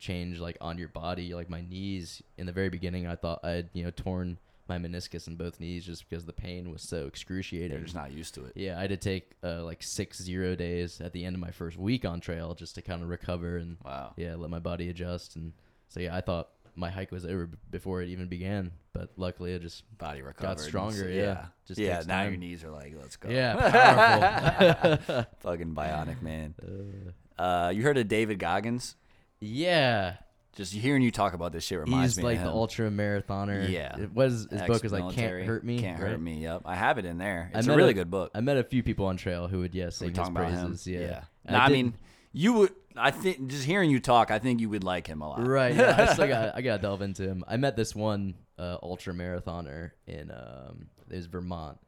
[0.00, 1.32] change like on your body.
[1.32, 4.78] Like my knees in the very beginning, I thought I had you know torn my
[4.78, 7.70] meniscus in both knees just because the pain was so excruciating.
[7.70, 8.54] They're just not used to it.
[8.56, 11.52] Yeah, I had to take uh, like six zero days at the end of my
[11.52, 14.12] first week on trail just to kind of recover and Wow.
[14.16, 15.36] yeah, let my body adjust.
[15.36, 15.52] And
[15.86, 19.52] so yeah, I thought my hike was over b- before it even began, but luckily
[19.54, 20.50] it just Body recovered.
[20.52, 21.46] and stronger, so- yeah.
[21.66, 22.02] Just yeah.
[22.06, 22.30] Now time.
[22.32, 23.28] your knees are like, let's go.
[23.30, 23.54] yeah
[24.98, 25.26] powerful.
[25.40, 26.54] Fucking bionic man.
[26.62, 28.94] Uh, Uh, you heard of David Goggins?
[29.40, 30.16] yeah,
[30.54, 32.56] Just hearing you talk about this shit reminds he's me like of the him.
[32.56, 33.68] ultra marathoner.
[33.68, 33.98] Yeah.
[33.98, 35.78] it was his book is like can't hurt me.
[35.78, 36.10] Can't right?
[36.12, 36.42] hurt me.
[36.42, 37.50] Yep, I have it in there.
[37.54, 38.30] It's a really a- good book.
[38.34, 40.86] I met a few people on trail who would yeah we sing his praises.
[40.86, 41.94] Yeah, And No, I, did- mean,
[42.32, 42.72] you would.
[42.98, 45.46] I think just hearing you talk, I think you would like him a lot.
[45.46, 45.74] Right.
[45.74, 47.44] Yeah, I still got I gotta delve into him.
[47.46, 51.78] I met this one uh, ultra marathoner in um it was Vermont.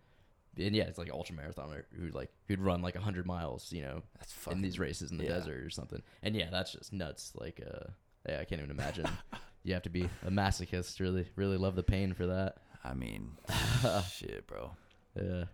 [0.57, 4.03] And yeah, it's like ultra marathoner who like who'd run like hundred miles, you know,
[4.19, 5.35] That's in these races in the yeah.
[5.35, 6.03] desert or something.
[6.23, 7.33] And yeah, that's just nuts.
[7.35, 7.91] Like uh
[8.29, 9.09] yeah, I can't even imagine.
[9.65, 12.57] you have to be a masochist, really, really love the pain for that.
[12.85, 13.33] I mean,
[14.13, 14.71] shit, bro.
[15.17, 15.45] Yeah.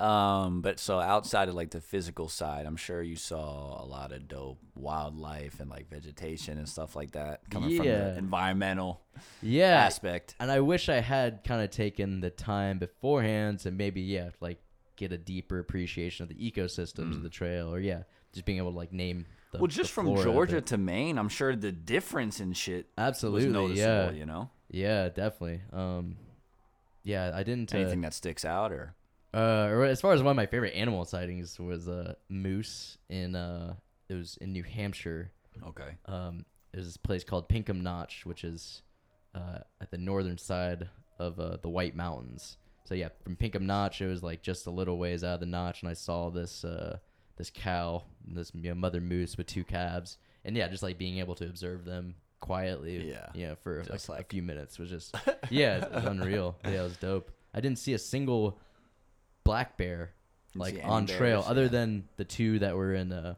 [0.00, 4.12] Um, but so outside of like the physical side, I'm sure you saw a lot
[4.12, 9.02] of dope wildlife and like vegetation and stuff like that coming from the environmental
[9.42, 9.76] Yeah.
[9.84, 10.34] aspect.
[10.40, 14.58] And I wish I had kind of taken the time beforehand to maybe, yeah, like
[14.96, 18.70] get a deeper appreciation of the ecosystems of the trail, or yeah, just being able
[18.72, 19.26] to like name.
[19.52, 19.60] The, Mm.
[19.62, 24.12] well, just from Georgia to Maine, I'm sure the difference in shit absolutely, was noticeable.
[24.14, 25.60] yeah, You know, yeah, definitely.
[25.72, 26.16] Um,
[27.02, 27.74] yeah, I didn't.
[27.74, 28.94] Uh, anything that sticks out or
[29.34, 33.34] uh, or as far as one of my favorite animal sightings was a moose in
[33.36, 33.74] uh,
[34.08, 35.30] it was in New Hampshire.
[35.68, 35.90] okay.
[36.06, 38.82] Um, there's this place called Pinkham Notch, which is
[39.34, 40.88] uh, at the northern side
[41.18, 42.56] of uh, the White Mountains.
[42.84, 45.46] So yeah, from Pinkham Notch, it was like just a little ways out of the
[45.46, 46.98] notch, and I saw this uh,
[47.36, 51.18] this cow, this you know, mother moose with two calves, and yeah, just like being
[51.18, 53.28] able to observe them quietly, Yeah.
[53.34, 55.14] you know, for like, like- a few minutes was just
[55.50, 56.56] yeah, it was unreal.
[56.64, 57.30] Yeah, it was dope.
[57.54, 58.58] I didn't see a single
[59.44, 60.12] black bear
[60.54, 61.68] like see on trail bears, other yeah.
[61.68, 63.34] than the two that were in uh,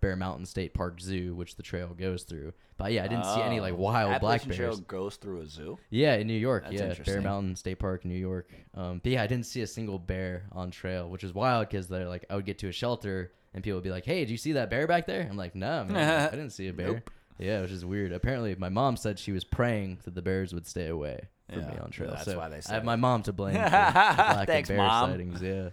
[0.00, 2.52] Bear Mountain State Park Zoo, which the trail goes through.
[2.76, 3.76] But yeah, I didn't see any like Oh.
[3.76, 4.58] wild black Appalachian bears.
[4.58, 5.78] Trail goes through a zoo.
[5.90, 6.64] Yeah, in New York.
[6.64, 7.20] That's yeah, Bear.
[7.20, 8.50] Mountain State Park, New York.
[8.74, 11.86] Um, but yeah, I didn't see a single bear on trail, which is wild because
[11.88, 14.30] they're like, I would get to a shelter and people would be like, "Hey, did
[14.30, 16.94] you see that bear back there?" I'm like, "No, man, I didn't see a bear."
[16.94, 17.10] Nope.
[17.38, 18.12] Yeah, which is weird.
[18.12, 21.28] Apparently, my mom said she was praying that the bears would stay away
[21.60, 22.10] me Yeah, on trail.
[22.10, 24.76] that's so why they I said have my mom to blame for lack Thanks, of
[24.76, 25.10] bear Mom.
[25.10, 25.42] sightings.
[25.42, 25.70] Yeah.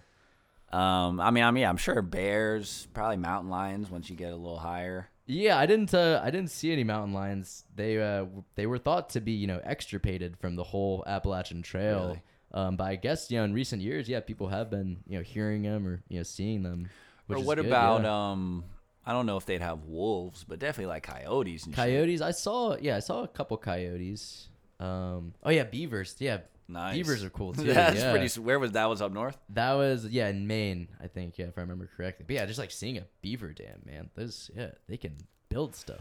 [0.72, 4.36] Um, I mean, I mean, I'm sure bears, probably mountain lions once you get a
[4.36, 5.08] little higher.
[5.26, 5.92] Yeah, I didn't.
[5.94, 7.64] Uh, I didn't see any mountain lions.
[7.74, 11.62] They uh, w- they were thought to be you know extirpated from the whole Appalachian
[11.62, 12.06] Trail.
[12.08, 12.22] Really?
[12.52, 15.22] Um, but I guess you know in recent years, yeah, people have been you know
[15.22, 16.88] hearing them or you know seeing them.
[17.26, 18.30] Which or is what good, about yeah.
[18.30, 18.64] um?
[19.06, 21.84] I don't know if they'd have wolves, but definitely like coyotes and shit.
[21.84, 22.20] coyotes?
[22.20, 22.76] I saw.
[22.80, 24.48] Yeah, I saw a couple coyotes.
[24.80, 26.16] Um, oh yeah, beavers.
[26.18, 26.38] Yeah,
[26.68, 26.94] Nice.
[26.94, 27.64] beavers are cool too.
[27.64, 28.10] That's yeah.
[28.10, 28.40] pretty.
[28.40, 28.88] Where was that?
[28.88, 29.36] Was up north?
[29.50, 31.38] That was yeah in Maine, I think.
[31.38, 32.24] Yeah, if I remember correctly.
[32.26, 34.10] But yeah, just like seeing a beaver dam, man.
[34.14, 35.16] Those yeah, they can
[35.48, 36.00] build stuff.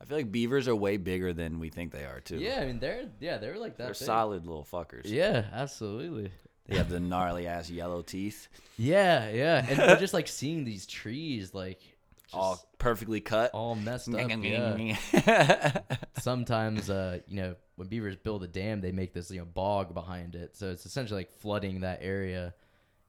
[0.00, 2.36] I feel like beavers are way bigger than we think they are too.
[2.38, 3.84] Yeah, I mean they're yeah they're like that.
[3.84, 3.96] they're big.
[3.96, 5.02] solid little fuckers.
[5.04, 6.30] Yeah, absolutely.
[6.66, 11.54] They have the gnarly ass yellow teeth, Yeah, yeah, and just like seeing these trees
[11.54, 11.78] like
[12.24, 13.52] just all perfectly cut.
[13.52, 14.28] all messed up.
[14.42, 15.78] yeah.
[16.18, 19.94] Sometimes, uh, you know, when beavers build a dam, they make this you know bog
[19.94, 22.54] behind it, so it's essentially like flooding that area.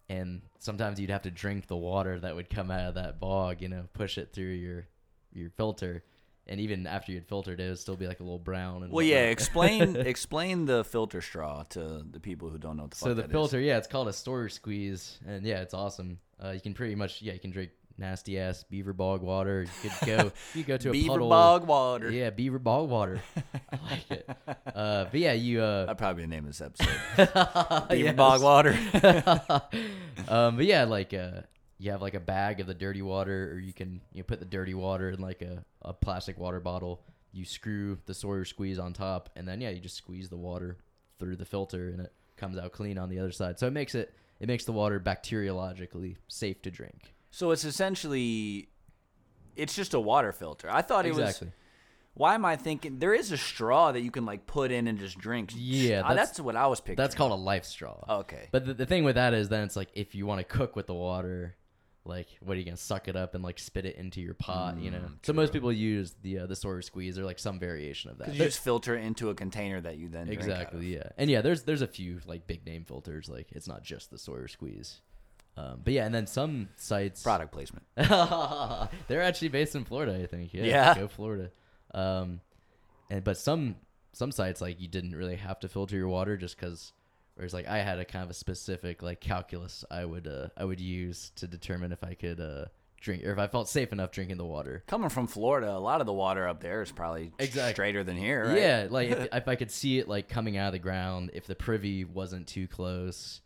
[0.10, 3.62] And sometimes you'd have to drink the water that would come out of that bog,
[3.62, 4.88] you know, push it through your
[5.34, 6.04] your filter,
[6.48, 8.84] and even after you'd filtered it, it would still be like a little brown.
[8.84, 9.24] And well, yeah.
[9.38, 13.16] Explain explain the filter straw to the people who don't know what the So the
[13.16, 13.32] that is.
[13.32, 16.20] filter, yeah, it's called a Sawyer squeeze, and yeah, it's awesome.
[16.44, 19.66] Uh, you can pretty much, yeah, you can drink nasty ass beaver bog water.
[19.84, 21.30] You could go, you go to a Beaver puddle.
[21.30, 22.12] bog water.
[22.12, 23.22] Yeah, beaver bog water.
[23.72, 24.30] I like it.
[24.78, 25.60] Uh, but yeah, you.
[25.62, 26.62] Uh, That'd probably be the name of this
[27.18, 27.88] episode.
[27.90, 28.78] Beaver bog water.
[30.28, 31.42] um, but yeah, like uh,
[31.80, 34.46] you have like a bag of the dirty water, or you can you put the
[34.46, 37.02] dirty water in like a, a plastic water bottle.
[37.32, 40.78] You screw the Sawyer squeeze on top, and then yeah, you just squeeze the water
[41.20, 43.58] through the filter, and it comes out clean on the other side.
[43.58, 47.14] So it makes it it makes the water bacteriologically safe to drink.
[47.38, 48.68] So it's essentially,
[49.56, 50.68] it's just a water filter.
[50.72, 51.48] I thought it Exactly.
[51.50, 51.54] was.
[52.16, 54.98] Why am I thinking there is a straw that you can like put in and
[54.98, 55.52] just drink?
[55.56, 56.96] Yeah, Ah, that's- that's, what I was picking.
[56.96, 58.04] That's called a life straw.
[58.22, 58.48] Okay.
[58.52, 60.76] But the, the thing with that is then it's like if you want to cook
[60.76, 61.56] with the water,
[62.06, 64.80] like what are you gonna suck it up and like spit it into your pot?
[64.80, 64.98] you know.
[64.98, 68.18] Mm, So most people use the uh, the Sawyer squeeze or like some variation of
[68.18, 68.34] that.
[68.34, 70.34] You just filter it into a container that you then of.
[70.34, 71.10] exactly, yeah.
[71.20, 73.30] And yeah, there's there's a few like big name filters.
[73.30, 75.02] Like it's not just the Sawyer squeeze.
[75.58, 77.84] Um, but yeah, and then some sites Product placement.
[79.08, 80.54] they're actually based in Florida, I think.
[80.54, 80.96] Yeah, Yeah.
[80.96, 81.50] go Florida.
[81.94, 82.42] Um,
[83.10, 83.76] and but some
[84.14, 86.94] some sites like you didn't really have to filter your water just because.
[87.36, 90.66] Whereas like I had a kind of a specific like calculus I would uh I
[90.66, 92.66] would use to determine if I could uh
[93.00, 94.84] drink or if I felt safe enough drinking the water.
[94.88, 97.74] Coming from Florida, a lot of the water up there is probably Exactly.
[97.74, 98.58] straighter than here, right?
[98.58, 101.46] Yeah, like if, if I could see it like coming out of the ground, if
[101.46, 103.40] the privy wasn't too close,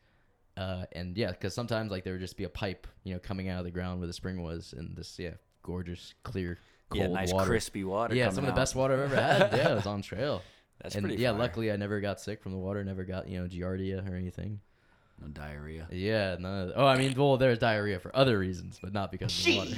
[0.57, 3.49] uh, and yeah, because sometimes like there would just be a pipe, you know, coming
[3.49, 5.31] out of the ground where the spring was, and this yeah,
[5.63, 6.59] gorgeous, clear,
[6.89, 7.47] cold yeah, nice water.
[7.49, 8.15] crispy water.
[8.15, 9.53] yeah, some of the best water I've ever had.
[9.57, 10.41] Yeah, it was on trail.
[10.81, 11.21] That's and pretty.
[11.21, 11.39] yeah, fire.
[11.39, 12.83] luckily I never got sick from the water.
[12.83, 14.59] Never got you know giardia or anything.
[15.21, 15.87] no diarrhea.
[15.91, 16.71] Yeah, no.
[16.75, 19.75] Oh, I mean, well, there's diarrhea for other reasons, but not because of the water.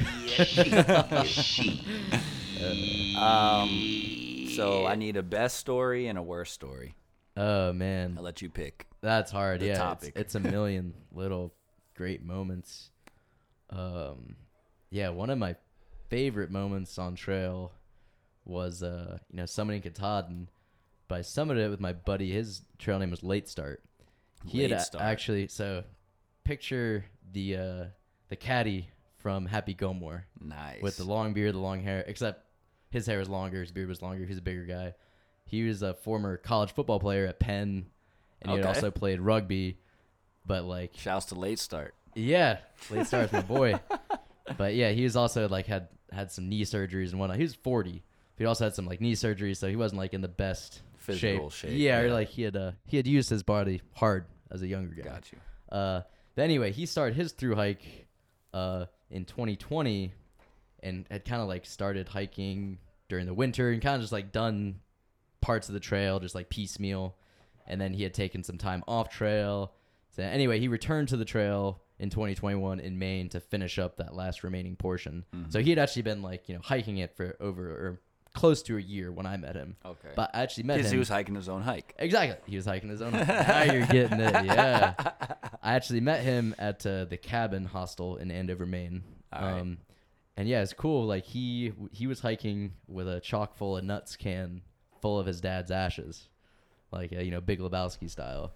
[3.19, 6.95] Um, so I need a best story and a worst story.
[7.36, 8.88] oh man, I'll let you pick.
[9.04, 9.60] That's hard.
[9.60, 10.13] the yeah, it's- topic.
[10.16, 11.54] It's, a million little
[11.96, 12.89] great moments.
[13.70, 14.36] Um,
[14.89, 15.56] yeah, one of my
[16.10, 17.72] favorite moments on trail
[18.46, 20.50] was uh, you know, summiting Katahdin.
[21.08, 22.32] But I summited it with my buddy.
[22.32, 23.84] His trail name was Late Start.
[24.45, 25.04] He had Late a- Start.
[25.04, 25.84] actually so
[26.43, 27.84] picture the uh
[28.30, 30.82] the caddy from Happy Gilmore Nice.
[30.82, 32.45] with the long beard, the long hair, except
[32.89, 34.26] his hair was longer, his beard was longer.
[34.26, 34.93] He's a bigger guy.
[35.45, 37.86] He was a former college football player at Penn,
[38.44, 39.78] and he had also played rugby.
[40.46, 41.94] But like, Shouts to late start.
[42.16, 42.58] yeah,
[42.89, 43.80] late start my boy.
[44.58, 47.38] But yeah, he was also like had had some knee surgeries and whatnot.
[47.38, 48.04] He was forty.
[48.36, 50.82] But he also had some like knee surgeries, so he wasn't like in the best
[50.98, 54.62] Physical shape, Yeah, or like he had uh he had used his body hard as
[54.62, 55.04] a younger guy.
[55.04, 55.38] Got you.
[55.76, 56.02] Uh,
[56.36, 58.08] but anyway, he started his through hike
[58.54, 60.12] uh, in 2020
[60.82, 62.78] and had kind of like started hiking
[63.08, 64.80] during the winter and kind of just like done
[65.41, 67.16] parts of the trail just like piecemeal.
[67.68, 69.74] And then he had taken some time off trail.
[70.11, 74.14] So anyway, he returned to the trail in 2021 in Maine to finish up that
[74.16, 75.26] last remaining portion.
[75.36, 75.49] Mm-hmm.
[75.51, 78.01] So he had actually been like you know hiking it for over or
[78.34, 79.76] close to a year when I met him.
[79.86, 80.09] Okay.
[80.16, 80.95] But I actually met Because him.
[80.95, 81.93] he was hiking his own hike.
[81.99, 82.38] Exactly.
[82.47, 83.11] He was hiking his own.
[83.28, 84.45] now you're getting it.
[84.45, 84.93] Yeah.
[85.61, 89.03] I actually met him at uh, the cabin hostel in Andover, Maine.
[89.32, 89.61] All right.
[89.61, 89.78] Um,
[90.36, 91.05] and yeah, it's cool.
[91.05, 94.61] Like he he was hiking with a chock full of nuts can
[95.01, 96.28] full of his dad's ashes,
[96.94, 98.54] like uh, you know Big Lebowski style.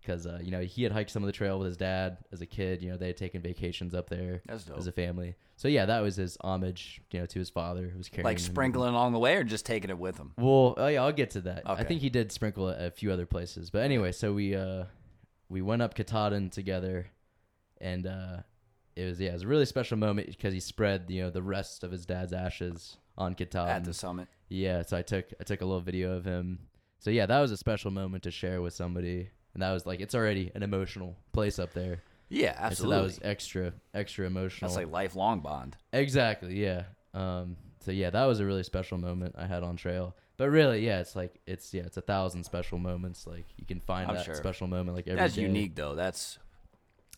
[0.00, 2.40] Because uh, you know he had hiked some of the trail with his dad as
[2.40, 2.82] a kid.
[2.82, 4.78] You know they had taken vacations up there That's dope.
[4.78, 5.36] as a family.
[5.56, 8.38] So yeah, that was his homage, you know, to his father who was carrying Like
[8.38, 8.44] him.
[8.46, 10.32] sprinkling along the way or just taking it with him?
[10.36, 11.62] Well, oh yeah, I'll get to that.
[11.66, 11.84] I Okay.
[11.84, 14.86] think he did sprinkle it at a few other places, but anyway, so we uh
[15.48, 17.06] we went up Katahdin together,
[17.80, 18.38] and uh
[18.96, 21.42] it was yeah, it was a really special moment because he spread you know the
[21.42, 23.68] rest of his dad's ashes on Katahdin.
[23.76, 24.26] At the summit.
[24.48, 26.58] yeah, so I took I took a little video of him.
[27.02, 29.98] So yeah, that was a special moment to share with somebody, and that was like
[30.00, 32.00] it's already an emotional place up there.
[32.28, 32.94] Yeah, And absolutely.
[32.94, 34.68] So that was extra extra emotional.
[34.68, 35.76] That's like lifelong bond.
[35.92, 36.62] Exactly.
[36.62, 36.84] Yeah.
[37.12, 37.56] Um.
[37.84, 40.14] So yeah, that was a really special moment I had on trail.
[40.36, 43.26] But really, yeah, it's like it's yeah, it's a thousand special moments.
[43.26, 44.36] Like you can find I'm that sure.
[44.36, 45.42] special moment like every That's day.
[45.42, 45.96] unique though.
[45.96, 46.38] That's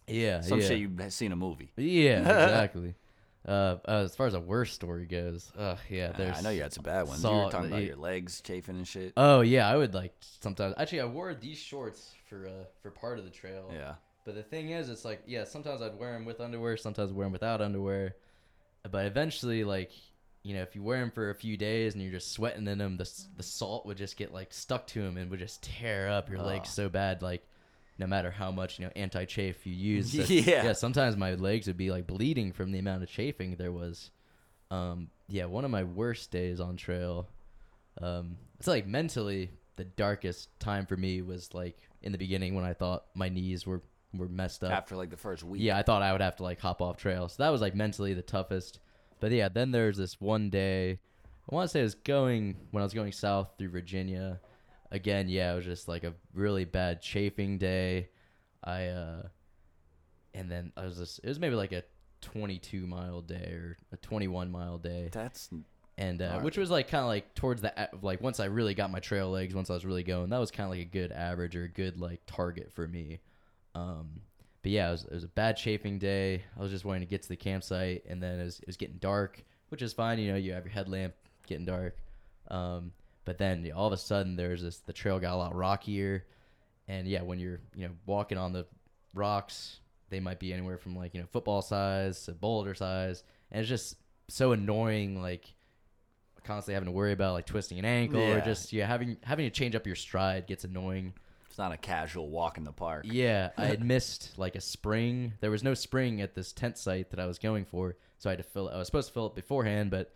[0.09, 0.41] Yeah.
[0.41, 0.66] some yeah.
[0.66, 1.72] shit you've seen a movie.
[1.76, 2.20] Yeah.
[2.45, 2.95] Exactly.
[3.47, 3.51] Uh,
[3.86, 6.38] uh, as far as a worst story goes, uh, yeah, there's.
[6.38, 7.22] I know you had some bad ones.
[7.22, 9.12] you were talking about you- your legs chafing and shit.
[9.16, 10.74] Oh yeah, I would like sometimes.
[10.78, 13.70] Actually, I wore these shorts for uh for part of the trail.
[13.74, 13.95] yeah.
[14.24, 17.16] But the thing is, it's like, yeah, sometimes I'd wear them with underwear, sometimes I'd
[17.16, 18.16] wear them without underwear.
[18.90, 19.90] But eventually, like,
[20.42, 22.78] you know, if you wear them for a few days and you're just sweating in
[22.78, 26.09] them, the, the salt would just get, like, stuck to them and would just tear
[26.09, 27.47] up your legs so bad, like,
[27.99, 30.12] no matter how much, you know, anti chafe you use.
[30.12, 30.64] So- Yeah.
[30.64, 34.11] Yeah, sometimes my legs would be, like, bleeding from the amount of chafing there was.
[34.70, 37.28] Um, yeah, one of my worst days on trail.
[38.01, 42.64] Um, it's like mentally, the darkest time for me was, like, in the beginning when
[42.64, 43.82] I thought my knees were
[44.12, 44.70] were messed up.
[44.70, 45.61] After like the first week.
[45.61, 47.28] Yeah, I thought I would have to like hop off trail.
[47.28, 48.78] So that was like mentally the toughest.
[49.18, 51.01] But yeah, then there's this one day.
[51.51, 54.38] I want to say I was going when I was going south through Virginia.
[54.91, 58.09] Again, yeah, it was just like a really bad chafing day.
[58.62, 59.22] I uh
[60.32, 61.82] and then I was just it was maybe like a
[62.22, 65.51] 22 mile day or a 21 mile day That's
[65.97, 67.72] and uh, which was like kind of like towards the
[68.03, 70.51] like once I really got my trail legs, once I was really going, that was
[70.51, 73.20] kind of like a good average or a good like target for me.
[73.76, 74.20] Um,
[74.62, 76.43] but yeah, it was, it was a bad chafing day.
[76.59, 78.76] I was just wanting to get to the campsite, and then it was, it was
[78.76, 80.18] getting dark, which is fine.
[80.18, 81.14] You know, you have your headlamp
[81.47, 81.97] getting dark.
[82.49, 82.93] Um,
[83.25, 86.25] but then yeah, all of a sudden, there's this the trail got a lot rockier,
[86.89, 88.66] and yeah, when you're you know walking on the
[89.14, 93.61] rocks, they might be anywhere from like you know football size to boulder size, and
[93.61, 93.97] it's just
[94.29, 95.20] so annoying.
[95.20, 95.55] Like
[96.45, 99.51] constantly having to worry about like twisting an ankle or just yeah having having to
[99.51, 101.14] change up your stride gets annoying.
[101.49, 103.05] it's not a casual walk in the park.
[103.09, 105.33] Yeah, I had missed like a spring.
[105.41, 108.33] There was no spring at this tent site that I was going for, so I
[108.33, 108.68] had to fill.
[108.68, 108.75] It.
[108.75, 110.12] I was supposed to fill it beforehand, but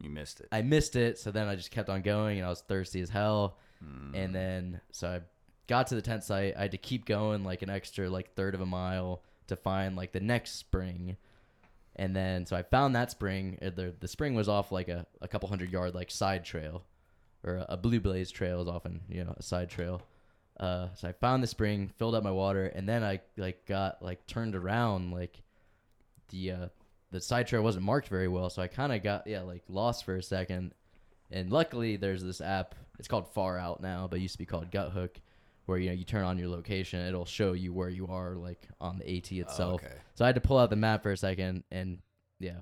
[0.00, 0.48] You missed it.
[0.50, 1.18] I missed it.
[1.18, 3.58] So then I just kept on going, and I was thirsty as hell.
[3.84, 4.14] Mm.
[4.14, 5.20] And then so I
[5.66, 6.54] got to the tent site.
[6.56, 9.96] I had to keep going like an extra like third of a mile to find
[9.96, 11.16] like the next spring.
[11.96, 13.58] And then so I found that spring.
[13.60, 16.84] Uh, The the spring was off like a, a couple hundred yard like side trail,
[17.44, 20.02] or a, a blue blaze trail is often you know a side trail.
[20.58, 24.02] Uh, so I found the spring, filled up my water, and then I like got
[24.02, 25.42] like turned around like
[26.28, 26.68] the uh,
[27.10, 30.04] the side trail wasn't marked very well, so I kind of got yeah like lost
[30.04, 30.74] for a second.
[31.30, 32.74] And luckily, there's this app.
[32.98, 35.16] It's called Far Out now, but used to be called Guthook,
[35.66, 38.68] where you know you turn on your location, it'll show you where you are like
[38.80, 39.84] on the AT oh, itself.
[39.84, 39.94] okay.
[40.14, 41.98] So I had to pull out the map for a second, and
[42.38, 42.60] yeah,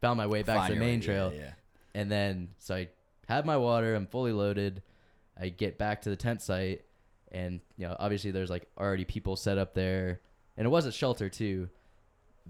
[0.00, 1.32] found my way back Find to the your main way- trail.
[1.34, 1.52] Yeah, yeah.
[1.94, 2.88] And then so I
[3.28, 4.82] had my water, I'm fully loaded.
[5.38, 6.82] I get back to the tent site
[7.32, 10.20] and you know, obviously there's like already people set up there.
[10.56, 11.68] And it was a shelter too.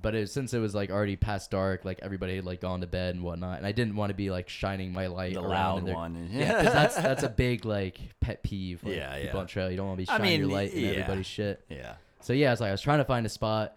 [0.00, 2.86] But it, since it was like already past dark, like everybody had like gone to
[2.86, 5.86] bed and whatnot, and I didn't want to be like shining my light The around.
[5.86, 6.28] loud one.
[6.32, 8.84] Yeah, 'cause that's that's a big like pet peeve.
[8.84, 9.40] Like, Yeah, people yeah.
[9.40, 10.90] on trail, you don't want to be I shining your mean, light in yeah.
[10.90, 11.64] everybody's shit.
[11.70, 11.94] yeah.
[12.20, 13.76] So yeah, it's like I was trying to find a spot,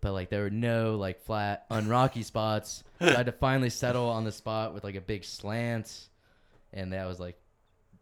[0.00, 2.82] but like there were no like flat, unrocky spots.
[3.00, 6.08] So I had to finally settle on the spot with like a big slant,
[6.72, 7.38] and that was like,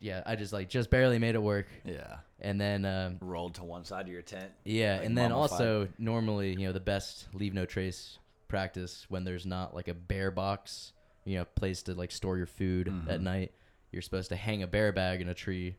[0.00, 1.66] yeah, I just like just barely made it work.
[1.84, 2.18] Yeah.
[2.40, 4.52] And then um, Rolled to one side of your tent.
[4.64, 5.50] yeah, Like and then mummified.
[5.60, 9.94] also normally you know the best leave no trace practice when there's not like a
[9.94, 10.92] bear box,
[11.24, 13.22] you know, place to like store your food at Mhm.
[13.22, 13.52] night.
[13.92, 15.76] You're supposed to hang a bear bag in a tree.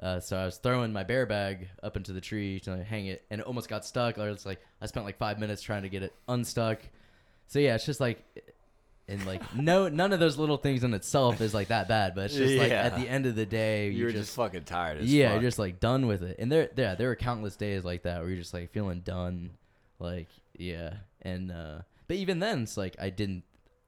[0.00, 3.24] Uh, so I was throwing my bear bag up into the tree to hang it,
[3.30, 4.18] and it almost got stuck.
[4.18, 6.80] I was like, I spent like five minutes trying to get it unstuck.
[7.46, 8.24] So yeah, it's just like
[9.08, 12.26] and like no none of those little things in itself is like that bad, but
[12.26, 14.98] it's just like at the end of the day You you're were just, fucking tired
[15.00, 15.34] as yeah, fuck.
[15.42, 16.36] you're just like done with it.
[16.38, 19.50] And there, yeah, there were countless days like that where you're just like feeling done,
[19.98, 20.94] like yeah.
[21.22, 21.78] And uh,
[22.08, 23.44] but even then, it's like I didn't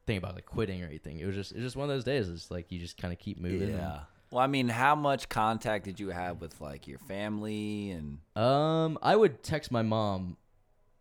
[0.06, 1.18] think about like quitting or anything.
[1.18, 2.28] It was just, it was just one of those days.
[2.28, 3.70] It's like you just kind of keep moving.
[3.70, 4.00] Yeah.
[4.30, 8.18] Well, I mean, how much contact did you have with like your family and?
[8.36, 10.36] Um, I would text my mom,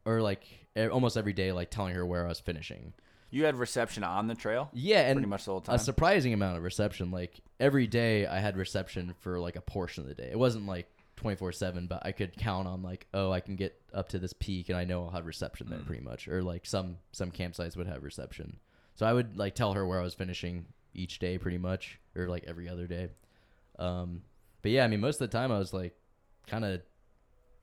[0.06, 0.44] or like
[0.78, 2.94] e- almost every day, like telling her where I was finishing.
[3.34, 4.70] You had reception on the trail.
[4.74, 5.76] Yeah, and pretty much the whole time.
[5.76, 7.10] a surprising amount of reception.
[7.12, 10.30] Like every day, I had reception for like a portion of the day.
[10.32, 13.56] It wasn't like twenty four seven, but I could count on like, oh, I can
[13.56, 15.70] get up to this peak, and I know I'll have reception Mm.
[15.72, 16.28] there pretty much.
[16.28, 18.60] Or like some some campsites would have reception,
[18.96, 22.28] so I would like tell her where I was finishing each day, pretty much, or
[22.28, 23.10] like every other day.
[23.80, 24.22] Um,
[24.62, 25.96] but yeah, I mean, most of the time I was like,
[26.48, 26.82] kind of.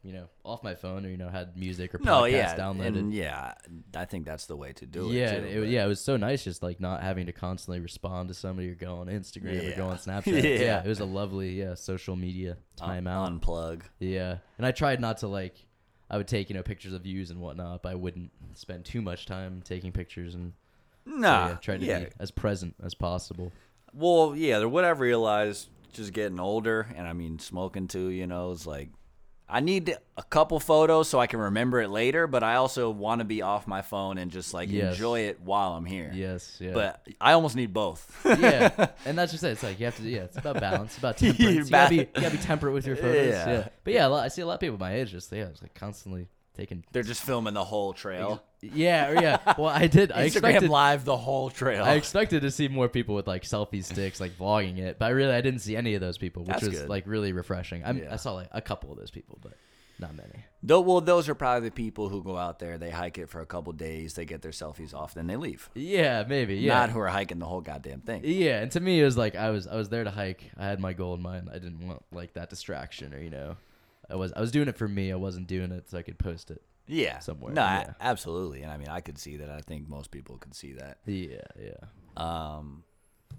[0.03, 2.99] You know, off my phone, or you know, had music or podcasts no, yeah, downloaded.
[2.99, 3.53] and yeah,
[3.95, 5.15] I think that's the way to do it.
[5.15, 8.29] Yeah, too, it, yeah, it was so nice just like not having to constantly respond
[8.29, 10.43] to somebody or go on Instagram or go on Snapchat.
[10.43, 10.65] yeah.
[10.65, 10.83] Yeah.
[10.83, 13.41] it was a lovely yeah social media Un- timeout.
[13.41, 13.83] unplug.
[13.99, 15.55] yeah, and I tried not to like.
[16.13, 19.03] I would take you know pictures of views and whatnot, but I wouldn't spend too
[19.03, 20.53] much time taking pictures and
[21.07, 21.99] so, yeah, try to yeah.
[22.01, 23.53] be as present as possible.
[23.93, 28.09] Well, yeah, what I've realized just getting older, and I mean smoking too.
[28.09, 28.89] You know, is like
[29.51, 33.19] I need a couple photos so I can remember it later, but I also want
[33.19, 34.95] to be off my phone and just like Yes.
[34.95, 36.11] enjoy it while I'm here.
[36.15, 36.73] Yes, yeah.
[36.73, 38.21] But I almost need both.
[38.25, 39.49] yeah, and that's just it.
[39.49, 40.03] It's like you have to.
[40.05, 40.97] Yeah, it's about balance.
[40.99, 41.55] About temperance.
[41.57, 43.27] you, gotta be, you gotta be temperate with your photos.
[43.29, 43.49] Yeah.
[43.51, 43.69] Yeah.
[43.85, 45.75] But yeah, lot, I see a lot of people my age just yeah, it's like
[45.75, 46.85] constantly taking.
[46.93, 48.43] They're just filming the whole trail.
[48.63, 49.55] Yeah, yeah.
[49.59, 50.13] Well, I did.
[50.13, 50.71] I Instagram expected.
[50.71, 51.85] live the whole trail.
[51.85, 55.09] I expected to see more people with like selfie sticks, like vlogging it, but I
[55.11, 56.89] really I didn't see any of those people, which That's was good.
[56.89, 57.83] like really refreshing.
[57.85, 58.13] I'm, Yeah.
[58.13, 59.53] I saw like a couple of those people, but
[59.99, 60.45] not many.
[60.63, 62.77] Though, well, those are probably the people who go out there.
[62.79, 64.13] They hike it for a couple days.
[64.15, 65.71] They get their selfies off, then they leave.
[65.75, 66.57] Yeah, maybe.
[66.57, 66.75] Yeah.
[66.81, 68.23] Not who are hiking the whole goddamn thing.
[68.25, 70.51] Yeah, and to me it was like I was I was there to hike.
[70.59, 71.49] I had my goal in mind.
[71.51, 73.57] I didn't want like that distraction or you know,
[74.11, 75.13] I was I was doing it for me.
[75.13, 76.63] I wasn't doing it so I could post it.
[76.87, 78.63] Yeah, Somewhere, No, I- absolutely.
[78.63, 79.49] And I mean, I could see that.
[79.51, 80.99] I think most people could see that.
[81.07, 81.77] Yeah, yeah.
[82.17, 82.83] Um,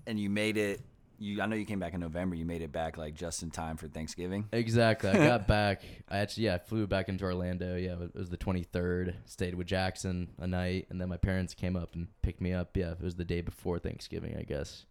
[0.08, 0.82] and you made it.
[1.20, 2.34] You, I know you came back in November.
[2.36, 4.48] You made it back like just in time for Thanksgiving.
[4.54, 5.10] Exactly.
[5.10, 5.84] I got back.
[6.10, 7.76] I actually, yeah, I flew back into Orlando.
[7.76, 9.14] Yeah, it was the 23rd.
[9.26, 12.76] Stayed with Jackson a night, and then my parents came up and picked me up.
[12.76, 14.86] Yeah, it was the day before Thanksgiving, I guess.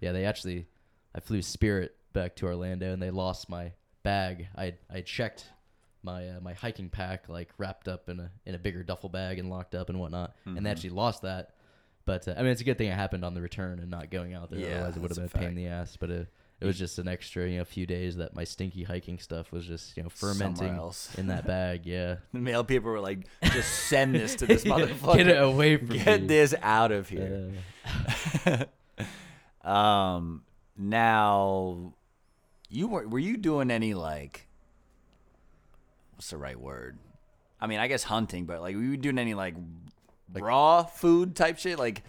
[0.00, 0.66] Yeah, they actually,
[1.14, 3.72] I flew Spirit back to Orlando, and they lost my
[4.06, 4.48] bag.
[4.56, 5.50] I I checked
[6.02, 9.38] my uh, my hiking pack like wrapped up in a in a bigger duffel bag
[9.38, 11.50] and locked up and whatnot, and they actually lost that.
[12.06, 14.10] But uh, I mean, it's a good thing it happened on the return and not
[14.10, 14.60] going out there.
[14.60, 15.96] Yeah, Otherwise, it would have been a pain in the ass.
[15.96, 16.28] But it,
[16.60, 19.66] it was just an extra, you know, few days that my stinky hiking stuff was
[19.66, 21.12] just, you know, fermenting else.
[21.16, 21.84] in that bag.
[21.84, 25.16] Yeah, The mail people were like, "Just send this to this motherfucker.
[25.16, 26.28] get it away from Get me.
[26.28, 27.50] this out of here."
[28.46, 28.64] Uh,
[29.68, 30.44] um,
[30.78, 31.92] now,
[32.68, 34.46] you were were you doing any like,
[36.14, 36.98] what's the right word?
[37.60, 39.54] I mean, I guess hunting, but like, were you doing any like,
[40.34, 41.78] raw food type shit?
[41.78, 42.02] Like,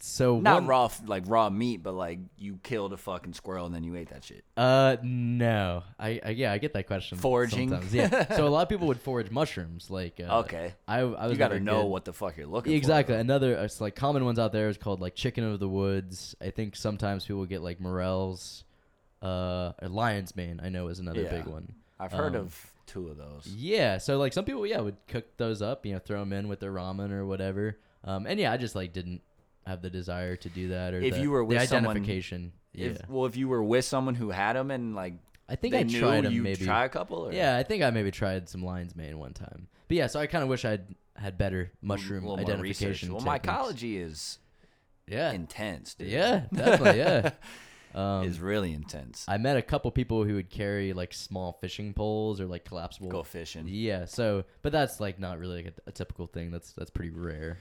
[0.00, 3.74] so not one- raw, like raw meat, but like you killed a fucking squirrel and
[3.74, 4.44] then you ate that shit.
[4.56, 5.82] Uh, no.
[5.98, 7.16] I, I yeah, I get that question.
[7.18, 7.70] Foraging?
[7.70, 7.94] Sometimes.
[7.94, 8.34] Yeah.
[8.36, 9.90] so a lot of people would forage mushrooms.
[9.90, 10.74] Like uh, Okay.
[10.88, 13.14] I I was you got to know good- what the fuck you're looking Exactly.
[13.14, 13.20] for.
[13.20, 13.20] Exactly.
[13.20, 16.34] Another it's like common ones out there is called like chicken of the woods.
[16.40, 18.64] I think sometimes people get like morels.
[19.24, 20.60] Uh, lion's mane.
[20.62, 21.30] I know is another Yeah.
[21.30, 21.72] big one.
[21.98, 23.46] I've heard Um, of two of those.
[23.46, 26.48] Yeah, so like some people, yeah, would cook those up, you know, throw them in
[26.48, 27.78] with their ramen or whatever.
[28.04, 29.22] Um, and yeah, I just like didn't
[29.66, 32.52] have the desire to do that or If the, you were the with someone- identification.
[32.74, 35.14] yeah, If, well, if you were with someone who had them and like
[35.48, 36.64] I think I tried them you maybe.
[36.64, 37.28] try a couple.
[37.28, 37.32] Or?
[37.32, 39.68] Yeah, I think I maybe tried some lion's mane one time.
[39.88, 40.84] But yeah, so I kind of wish I'd
[41.16, 43.12] had better mushroom identification.
[43.12, 43.46] Well, techniques.
[43.46, 44.38] mycology is
[45.06, 46.08] Yeah, intense, dude.
[46.08, 47.30] yeah, definitely, yeah.
[47.94, 49.24] Um, is really intense.
[49.28, 53.08] I met a couple people who would carry like small fishing poles or like collapsible.
[53.08, 53.66] Go fishing.
[53.68, 56.50] Yeah, so but that's like not really like a, a typical thing.
[56.50, 57.58] That's that's pretty rare.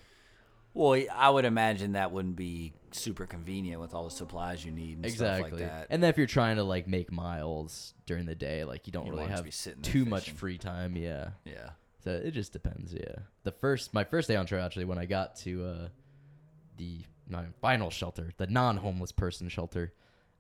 [0.73, 4.97] Well, I would imagine that wouldn't be super convenient with all the supplies you need
[4.97, 5.49] and exactly.
[5.49, 5.88] stuff like that.
[5.91, 9.05] And then if you're trying to like make miles during the day, like you don't
[9.05, 10.95] You really to have sitting too much free time.
[10.97, 11.29] Yeah.
[11.45, 11.71] yeah.
[12.03, 12.91] So it just depends.
[12.91, 13.17] Yeah.
[13.43, 15.88] The first, my first day on trail actually, when I got to uh,
[16.77, 17.05] the
[17.61, 19.93] final shelter, the non-homeless person shelter,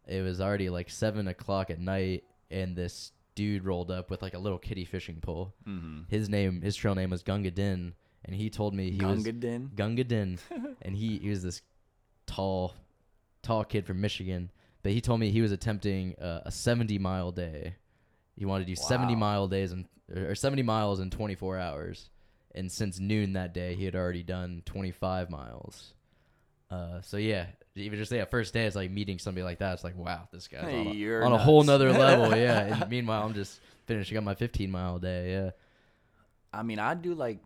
[0.07, 4.33] it was already like seven o'clock at night, and this dude rolled up with like
[4.33, 5.53] a little kitty fishing pole.
[5.67, 6.03] Mm-hmm.
[6.09, 7.93] His name, his trail name was Gunga Din,
[8.25, 9.71] and he told me he was Gunga Din.
[9.75, 10.39] Gunga Din,
[10.81, 11.61] and he, he was this
[12.25, 12.75] tall,
[13.41, 14.51] tall kid from Michigan.
[14.81, 17.75] But he told me he was attempting uh, a 70 mile day.
[18.35, 22.09] He wanted to do 70 mile days and or 70 miles in 24 hours.
[22.53, 25.93] And since noon that day, he had already done 25 miles.
[26.69, 29.73] Uh, so yeah, even just yeah, first day it's like meeting somebody like that.
[29.73, 32.35] It's like wow, this guy's Hey, on, a, on a whole nother level.
[32.43, 35.31] Yeah, and meanwhile I'm just finishing up my 15 mile day.
[35.31, 35.49] Yeah.
[36.51, 37.39] I mean, I do like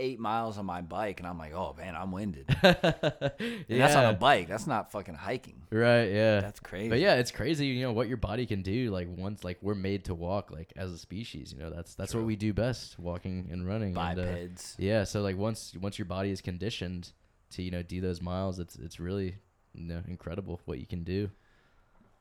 [0.00, 2.44] eight miles on my bike, and I'm like, oh man, I'm winded.
[2.62, 3.30] yeah.
[3.68, 4.48] That's on a bike.
[4.48, 5.62] That's not fucking hiking.
[5.70, 6.06] Right.
[6.06, 6.40] Yeah.
[6.40, 6.88] That's crazy.
[6.88, 8.90] But yeah, it's crazy, you know, what your body can do.
[8.90, 11.52] Like once, like we're made to walk, like as a species.
[11.52, 13.96] You know, that's that's what we do best, walking and running.
[13.96, 15.04] and, uh, yeah.
[15.04, 17.12] So like once once your body is conditioned
[17.50, 19.36] to you know do those miles, it's it's really
[19.74, 21.30] you know incredible what you can do.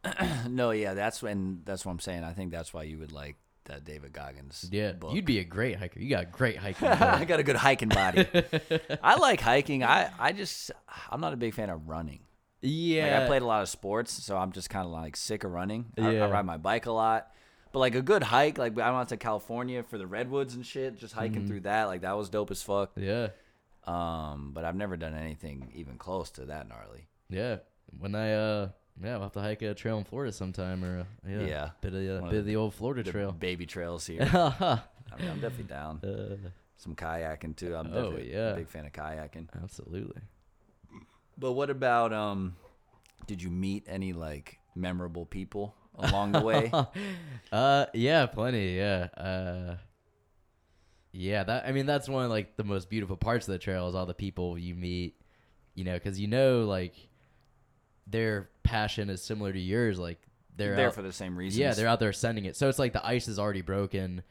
[0.48, 2.24] no, yeah, that's when that's what I'm saying.
[2.24, 4.68] I think that's why you would like that David Goggins.
[4.72, 5.14] Yeah, book.
[5.14, 6.00] you'd be a great hiker.
[6.00, 6.88] You got a great hiking.
[6.88, 8.26] I got a good hiking body.
[9.04, 9.84] I like hiking.
[9.84, 10.72] I I just
[11.10, 12.22] I'm not a big fan of running.
[12.62, 15.44] yeah, Like I played a lot of sports, so I'm just kind of like sick
[15.44, 15.86] of running.
[15.98, 16.26] I, Yeah.
[16.26, 17.32] I ride my bike a lot,
[17.74, 20.66] but like a good hike, like I went out to California for the redwoods and
[20.66, 21.48] shit, just hiking Mm-hmm.
[21.48, 21.86] through that.
[21.86, 22.92] Like that was dope as fuck.
[22.96, 23.28] Yeah,
[23.86, 27.08] Um, but I've never done anything even close to that gnarly.
[27.30, 27.58] yeah.
[27.98, 28.70] When I uh
[29.04, 31.70] yeah, I'll have to hike a trail in Florida sometime or uh, yeah, Yeah.
[31.82, 33.32] bit of uh, bit of of the old Florida The trail.
[33.32, 34.22] baby trails here.
[34.22, 34.78] uh,
[35.12, 36.02] I mean, I'm definitely down.
[36.78, 37.76] Some kayaking too.
[37.76, 38.52] I'm Oh, definitely yeah.
[38.52, 39.48] a big fan of kayaking.
[39.64, 40.22] absolutely.
[41.38, 42.56] But what about um?
[43.28, 46.72] Did you meet any like memorable people along the way?
[47.52, 49.76] uh yeah plenty yeah uh
[51.12, 53.88] yeah that i mean that's one of like the most beautiful parts of the trail
[53.88, 55.20] is all the people you meet
[55.76, 56.94] you know because you know like
[58.06, 60.20] their passion is similar to yours like
[60.56, 61.62] they're there out, for the same reason.
[61.62, 62.56] yeah they're out there sending it.
[62.56, 64.22] So it's like the ice is already broken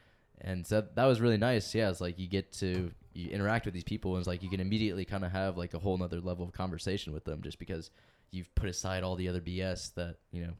[0.40, 1.74] and so that was really nice.
[1.74, 4.50] Yeah it's like you get to you interact with these people and it's like you
[4.50, 7.58] can immediately kind of have like a whole nother level of conversation with them just
[7.58, 7.90] because
[8.30, 10.52] you've put aside all the other bs that you know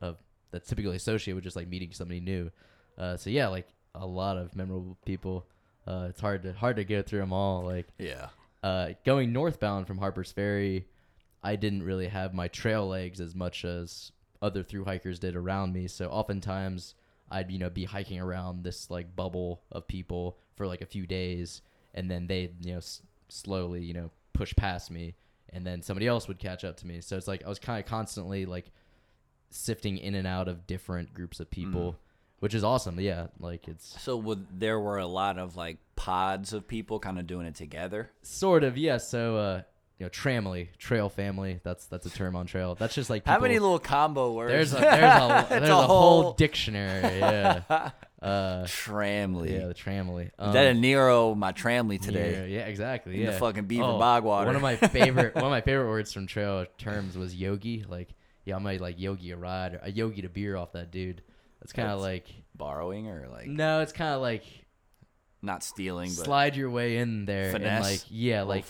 [0.00, 0.16] of
[0.52, 2.50] that's typically associated with just like meeting somebody new.
[2.96, 5.46] Uh, so yeah like a lot of memorable people
[5.86, 8.28] uh, it's hard to hard to go through them all like Yeah.
[8.62, 10.86] uh, going northbound from Harper's Ferry,
[11.42, 14.12] I didn't really have my trail legs as much as
[14.42, 15.88] other through hikers did around me.
[15.88, 16.94] So oftentimes
[17.30, 21.06] I'd you know be hiking around this like bubble of people for like a few
[21.06, 21.62] days,
[21.94, 25.14] and then they you know s- slowly you know push past me,
[25.48, 27.00] and then somebody else would catch up to me.
[27.00, 28.70] So it's like I was kind of constantly like
[29.50, 31.96] sifting in and out of different groups of people.
[32.40, 33.26] Which is awesome, yeah.
[33.38, 37.26] Like it's So would, there were a lot of like pods of people kind of
[37.26, 38.10] doing it together.
[38.22, 38.96] Sort of, yeah.
[38.96, 39.62] So, uh,
[39.98, 41.60] you know, tramily, trail family.
[41.62, 42.74] That's that's a term on trail.
[42.74, 44.50] That's just like How many little combo words?
[44.52, 47.18] There's a there's a, It's there's a, whole dictionary.
[47.18, 47.90] Yeah.
[48.22, 49.50] Uh, tramily.
[49.50, 50.26] yeah, the tramily.
[50.26, 52.32] Is Um, that a Nero my tramily today?
[52.50, 53.14] Yeah, yeah, exactly.
[53.14, 53.30] In yeah.
[53.30, 54.44] the fucking beaver Oh, bog water.
[54.44, 57.82] One of my favorite one of my favorite words from trail terms was yogi.
[57.88, 58.10] Like,
[58.44, 61.22] yeah, I might like yogi a ride or a yogi to beer off that dude.
[61.60, 64.44] That's kind of like Borrowing or like no, it's kind of like
[65.42, 68.64] not stealing, but slide your way in there and like yeah, like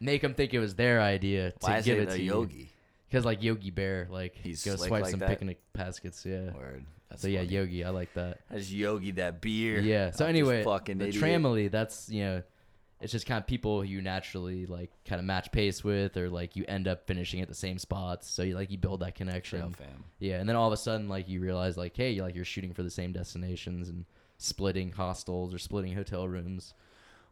[0.00, 2.22] make them think it was their idea to why is give it it, a to
[2.22, 2.70] yogi?
[3.08, 5.28] Because like Yogi Bear, like He's go swipe like some that?
[5.28, 6.52] picnic baskets, yeah.
[6.52, 6.84] Word.
[7.08, 7.42] That's So yeah.
[7.42, 8.40] Yogi, I like that.
[8.50, 9.80] That's Yogi that beer.
[9.80, 10.10] Yeah.
[10.10, 11.22] So this anyway, fucking the idiot.
[11.24, 12.42] tramily, that's you know,
[13.04, 16.56] it's just kind of people you naturally like kind of match pace with, or like
[16.56, 18.30] you end up finishing at the same spots.
[18.30, 19.60] So you like you build that connection.
[19.60, 20.04] Trail fam.
[20.18, 22.46] Yeah, and then all of a sudden, like you realize, like, hey, you're like you're
[22.46, 24.06] shooting for the same destinations and
[24.38, 26.72] splitting hostels or splitting hotel rooms.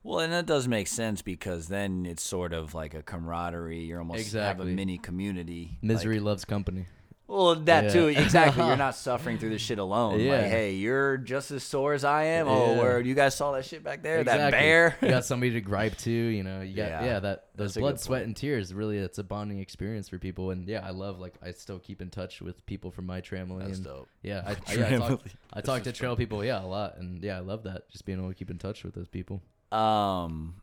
[0.02, 3.84] Well, and that does make sense because then it's sort of like a camaraderie.
[3.84, 5.78] You're almost have a mini community.
[5.80, 6.86] Misery Like, loves company.
[7.32, 7.90] Well, that Yeah.
[7.90, 8.06] too.
[8.08, 8.66] Exactly.
[8.66, 10.20] You're not suffering through this shit alone.
[10.20, 10.32] Yeah.
[10.32, 12.46] Like, hey, you're just as sore as I am.
[12.48, 13.06] Oh, word.
[13.06, 14.22] You guys saw that shit back there?
[14.22, 14.96] That bear?
[15.00, 16.60] you got somebody to gripe to, you know.
[16.60, 17.04] You got Yeah.
[17.04, 18.74] yeah, that those blood, sweat, and tears.
[18.74, 20.50] Really, it's a bonding experience for people.
[20.50, 23.60] And yeah, I love like I still keep in touch with people from my tramily.
[23.66, 24.08] That's and dope.
[24.22, 25.20] yeah, I, I, yeah, I talk,
[25.54, 28.18] I talk to trail people yeah a lot, and yeah, I love that just being
[28.18, 29.42] able to keep in touch with those people.
[29.70, 30.56] Um,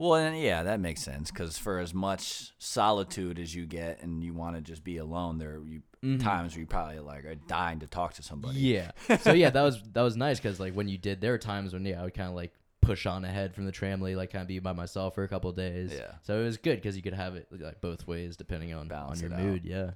[0.00, 4.24] well, and yeah, that makes sense because for as much solitude as you get, and
[4.24, 6.16] you want to just be alone, there are you mm-hmm.
[6.16, 8.60] times where you probably like are dying to talk to somebody.
[8.60, 8.92] Yeah.
[9.20, 11.74] So yeah, that was that was nice because like when you did, there were times
[11.74, 14.40] when yeah I would kind of like push on ahead from the tramily, like kind
[14.40, 15.92] of be by myself for a couple days.
[15.94, 16.12] Yeah.
[16.22, 19.22] So it was good because you could have it like both ways depending on Balance
[19.22, 19.44] on your out.
[19.44, 19.66] mood.
[19.66, 19.90] Yeah.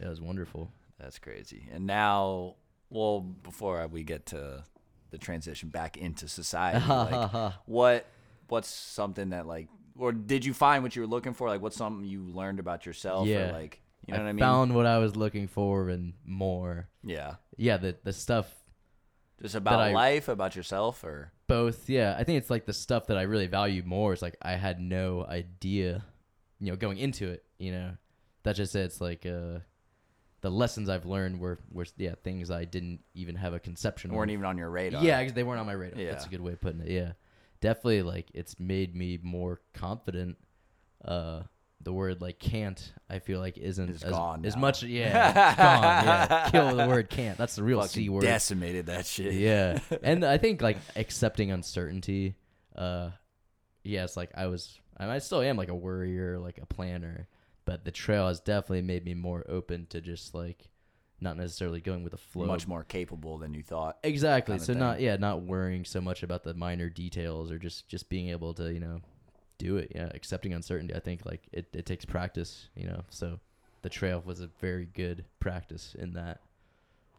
[0.00, 0.70] Yeah, it was wonderful.
[0.98, 1.68] That's crazy.
[1.70, 2.56] And now,
[2.88, 4.64] well, before we get to
[5.10, 8.06] the transition back into society, like, what
[8.52, 11.48] what's something that like, or did you find what you were looking for?
[11.48, 13.26] Like, what's something you learned about yourself?
[13.26, 13.48] Yeah.
[13.48, 14.40] Or like, you know I what I mean?
[14.40, 16.88] found what I was looking for and more.
[17.02, 17.36] yeah.
[17.56, 18.46] Yeah, the the stuff
[19.40, 21.88] Just about I- life, about yourself, or both.
[21.88, 24.12] Yeah, I think it's like the stuff that I really value more.
[24.12, 26.04] Is like I had no idea,
[26.60, 27.44] you know, going into it.
[27.58, 27.90] You know,
[28.44, 28.80] That just it.
[28.80, 29.58] It's like uh,
[30.40, 34.10] the lessons I've learned were were yeah things I didn't even have a conception.
[34.10, 34.34] Of weren't of.
[34.34, 35.04] even on your radar.
[35.04, 36.00] Yeah, they weren't on my radar.
[36.00, 36.10] Yeah.
[36.12, 36.88] That's a good way of putting it.
[36.90, 37.12] Yeah,
[37.62, 38.02] definitely.
[38.02, 40.36] Like it's made me more confident
[41.04, 41.42] uh
[41.80, 44.60] the word like can't I feel like isn't It's as, gone as now.
[44.60, 48.22] much yeah it's gone yeah kill the word can't that's the real c Fucking word
[48.22, 49.34] decimated that shit.
[49.34, 52.36] yeah and i think like accepting uncertainty
[52.76, 53.10] uh
[53.82, 57.26] yes like i was I still am like a worrier like a planner
[57.64, 60.68] but the trail has definitely made me more open to just like
[61.22, 63.98] not necessarily going with the flow Much more capable than you thought.
[64.02, 67.88] exactly kinda so not yeah not worrying so much about the minor details or just
[67.88, 69.00] just being able to you know
[69.58, 73.38] do it yeah accepting uncertainty i think like it, it takes practice you know so
[73.82, 76.40] the trail was a very good practice in that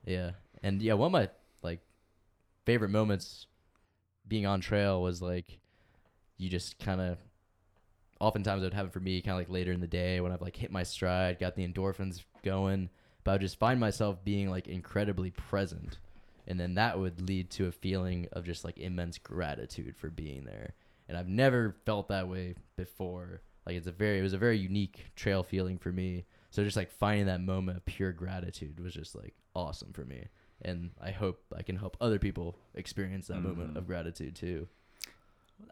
[0.06, 0.32] yeah
[0.62, 1.30] and yeah one of my
[1.62, 1.80] like
[2.66, 3.48] favorite moments
[4.28, 5.60] being on trail was like
[6.38, 7.18] you just kind of
[8.20, 10.42] oftentimes it would happen for me kind of like later in the day when i've
[10.42, 12.90] like hit my stride got the endorphins going
[13.24, 16.00] but i would just find myself being like incredibly present.
[16.46, 20.44] And then that would lead to a feeling of just like immense gratitude for being
[20.44, 20.74] there.
[21.08, 23.42] And i've never felt that way before.
[23.66, 26.26] Like it's a very it was a very unique trail feeling for me.
[26.52, 30.28] So just like finding that moment of pure gratitude was just like awesome for me.
[30.62, 33.78] And i hope i can help other people experience that moment Mhm.
[33.78, 34.68] of gratitude too.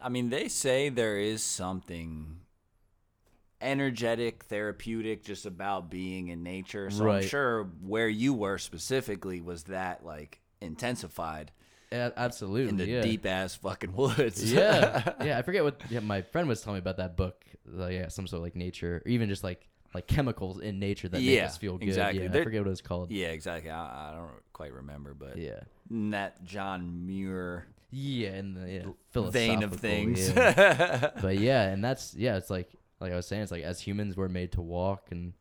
[0.00, 2.40] I mean, they say there is something
[3.62, 6.90] energetic, therapeutic just about being in nature.
[6.90, 11.52] So I'm sure where you were specifically was that like intensified
[11.92, 13.02] A- absolutely in the yeah.
[13.02, 14.52] deep ass fucking woods.
[14.52, 15.38] yeah, yeah.
[15.38, 17.44] I forget what yeah, my friend was telling me about that book.
[17.64, 21.08] Like, yeah, some sort of like nature, or even just like like chemicals in nature
[21.08, 21.88] that make us feel good.
[21.88, 22.24] exactly.
[22.24, 23.10] Yeah, I forget what it's called.
[23.10, 23.70] yeah, exactly.
[23.70, 25.60] I, I don't quite remember, but Yeah,
[25.90, 28.70] that John Muir yeah, in the
[29.14, 30.30] yeah, vein of things.
[30.30, 31.10] yeah.
[31.22, 32.72] but yeah, and that's yeah, it's like
[33.02, 35.32] like I was saying, it's like as humans we're made to walk, and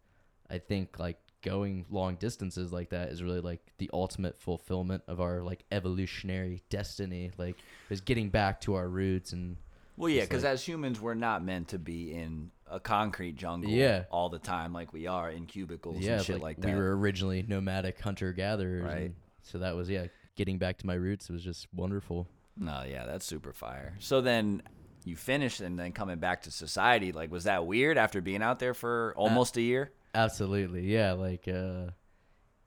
[0.50, 5.20] I think like going long distances like that is really like the ultimate fulfillment of
[5.22, 7.32] our like evolutionary destiny.
[7.38, 7.56] Like
[7.90, 9.58] is getting back to our roots and
[9.98, 13.70] Well, yeah, because like- as humans, we're not meant to be in a concrete jungle
[13.72, 14.04] Yeah.
[14.12, 16.68] all the time like we are in cubicles yeah, and shit like, like, that.
[16.68, 19.02] we were originally nomadic hunter gatherers, Right.
[19.08, 22.28] and So that was yeah, getting back to my roots was just wonderful.
[22.56, 23.96] No, yeah, that's super fire.
[24.00, 24.62] So then
[25.06, 28.60] you finish and then coming back to society, like was that weird after being out
[28.60, 29.92] there for almost a year?
[30.14, 31.92] Absolutely, yeah, like uh,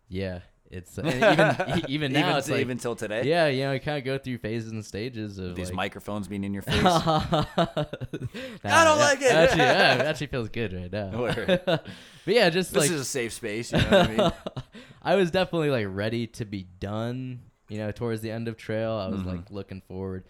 [0.09, 3.23] yeah, it's and even even now even, it's like even till today.
[3.25, 6.27] yeah, you know, you kind of go through phases and stages of These like, microphones
[6.27, 6.83] being in your face.
[6.85, 7.47] I
[8.63, 9.33] don't like it.
[9.33, 11.11] Actually, yeah, it actually feels good right now.
[12.25, 14.33] But yeah, just this like is a safe space, you know what I mean?
[15.03, 17.41] I was definitely like ready to be done.
[17.69, 19.27] You know, towards the end of trail, I was Mhm.
[19.27, 20.25] like looking forward.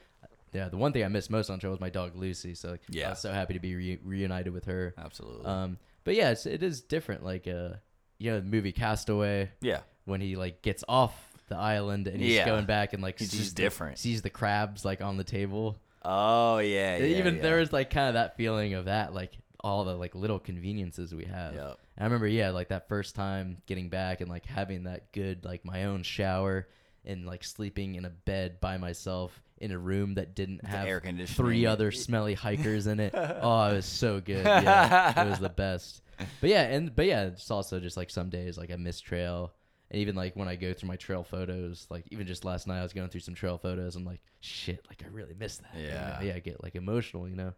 [0.54, 2.54] Yeah, the one thing I missed most on trail was my dog Lucy.
[2.54, 3.10] So like, I Yeah.
[3.10, 4.94] was so happy to be re- reunited with her.
[4.96, 5.44] Absolutely.
[5.46, 7.24] Um, but yeah, it's, it is different.
[7.24, 7.70] Like uh,
[8.18, 9.80] you know, the movie Castaway yeah.
[10.04, 11.14] when he like gets off
[11.48, 12.46] the island and he's Yeah.
[12.46, 13.98] going back and like He's sees just the- different.
[13.98, 15.78] sees the crabs like on the table.
[16.04, 16.96] Oh yeah.
[16.98, 17.42] yeah Even yeah.
[17.42, 21.14] there was like kind of that feeling of that, like all the like little conveniences
[21.14, 21.54] we have.
[21.54, 21.78] Yep.
[21.96, 25.44] And I remember, yeah, like that first time getting back and like having that good,
[25.44, 26.68] like my own shower
[27.06, 31.00] and like sleeping in a bed by myself in a room that didn't have air
[31.00, 31.36] conditioning.
[31.36, 33.14] three other smelly hikers in it.
[33.42, 34.44] Oh, it was so good.
[34.44, 36.02] Yeah, it was the best.
[36.40, 39.52] But yeah, and but yeah, it's also just like some days like I miss trail.
[39.90, 42.80] And even like when I go through my trail photos, like even just last night
[42.80, 43.96] I was going through some trail photos.
[43.96, 45.74] I'm like, shit, like I really miss that.
[45.76, 45.94] you know?
[45.94, 46.22] Yeah.
[46.22, 47.52] yeah, I get like emotional, you know.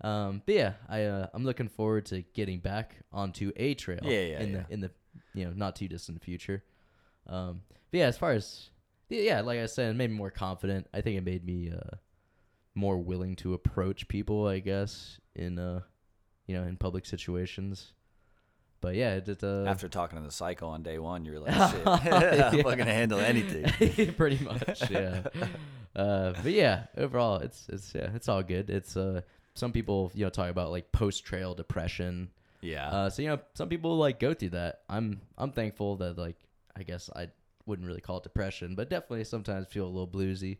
[0.00, 4.00] Um, but yeah, I uh, I'm looking forward to getting back onto a trail.
[4.02, 4.62] Yeah, yeah, in yeah.
[4.68, 4.90] the in the
[5.34, 6.62] you know not too distant future.
[7.26, 8.70] Um, but yeah, as far as
[9.22, 10.86] yeah, like I said, it made me more confident.
[10.94, 11.96] I think it made me uh
[12.74, 14.46] more willing to approach people.
[14.46, 15.80] I guess in uh
[16.46, 17.92] you know in public situations.
[18.80, 21.54] But yeah, it, it, uh, After talking to the psycho on day one, you're like,
[21.54, 24.12] shit, I'm fucking gonna handle anything.
[24.14, 25.22] pretty much yeah
[25.96, 29.20] uh but yeah overall it's it's yeah it's all good it's uh
[29.54, 32.28] some people you know talk about like post trail depression
[32.62, 32.88] Yeah.
[32.90, 36.36] uh so you know some people like go through that i'm i'm thankful that like
[36.76, 37.28] i guess i
[37.66, 40.58] wouldn't really call it depression but definitely sometimes feel a little bluesy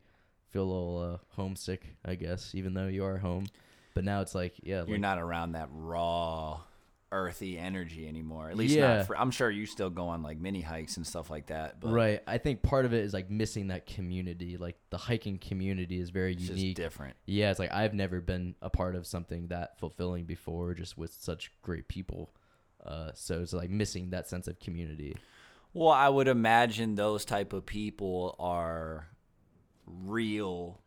[0.51, 3.47] feel a little uh homesick i guess even though you are home
[3.95, 6.61] but now it's like yeah you're like, not around that raw,
[7.13, 8.51] earthy energy anymore.
[8.51, 8.97] At least Yeah.
[8.97, 9.07] not.
[9.07, 11.79] For, I'm sure you still go on like mini hikes and stuff like that.
[11.79, 15.39] But right i think part of it is like missing that community like the hiking
[15.39, 17.15] community is very unique different.
[17.27, 21.13] Yeah, it's like I've never been a part of something that fulfilling before, just with
[21.13, 22.35] such great people.
[22.85, 25.17] Uh, so it's like missing that sense of community.
[25.75, 29.09] Well, I would imagine those type of people are
[29.87, 30.81] real,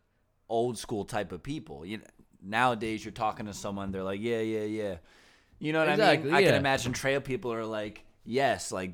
[0.49, 1.85] old school type of people.
[1.85, 2.01] You
[2.41, 4.95] nowadays, you're talking to someone, they're like, yeah, yeah, yeah.
[5.59, 6.35] You know what I Exactly, mean?
[6.37, 8.91] I can imagine trail people are like, yes, like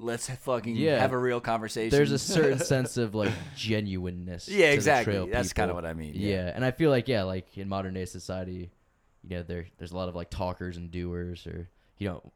[0.00, 0.98] let's fucking Yeah.
[0.98, 1.96] have a real conversation.
[1.96, 4.48] There's a certain sense of like genuineness.
[4.48, 5.24] Yeah, exactly.
[5.30, 6.28] That's kinda what I mean, Yeah.
[6.46, 6.52] yeah.
[6.54, 8.70] and I feel like yeah, like in modern day society,
[9.22, 11.68] you know there there's a lot of like talkers and doers or
[11.98, 12.32] you know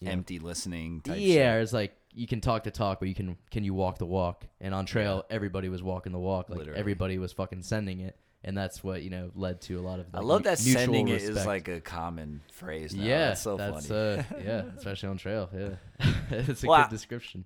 [0.00, 1.00] you know, Empty listening.
[1.00, 3.98] Type yeah, it's like you can talk the talk, but you can can you walk
[3.98, 4.44] the walk?
[4.60, 6.48] And on trail, everybody was walking the walk.
[6.48, 6.80] Like Literally.
[6.80, 10.10] everybody was fucking sending it, and that's what you know led to a lot of.
[10.10, 11.46] The I love that mutual sending it is respect.
[11.46, 12.94] like a common phrase.
[12.94, 13.04] Now.
[13.04, 14.18] yeah, that's so that's funny.
[14.18, 15.50] uh yeah, especially on trail.
[15.54, 15.68] Yeah,
[16.30, 17.44] it's a Well, I- good description.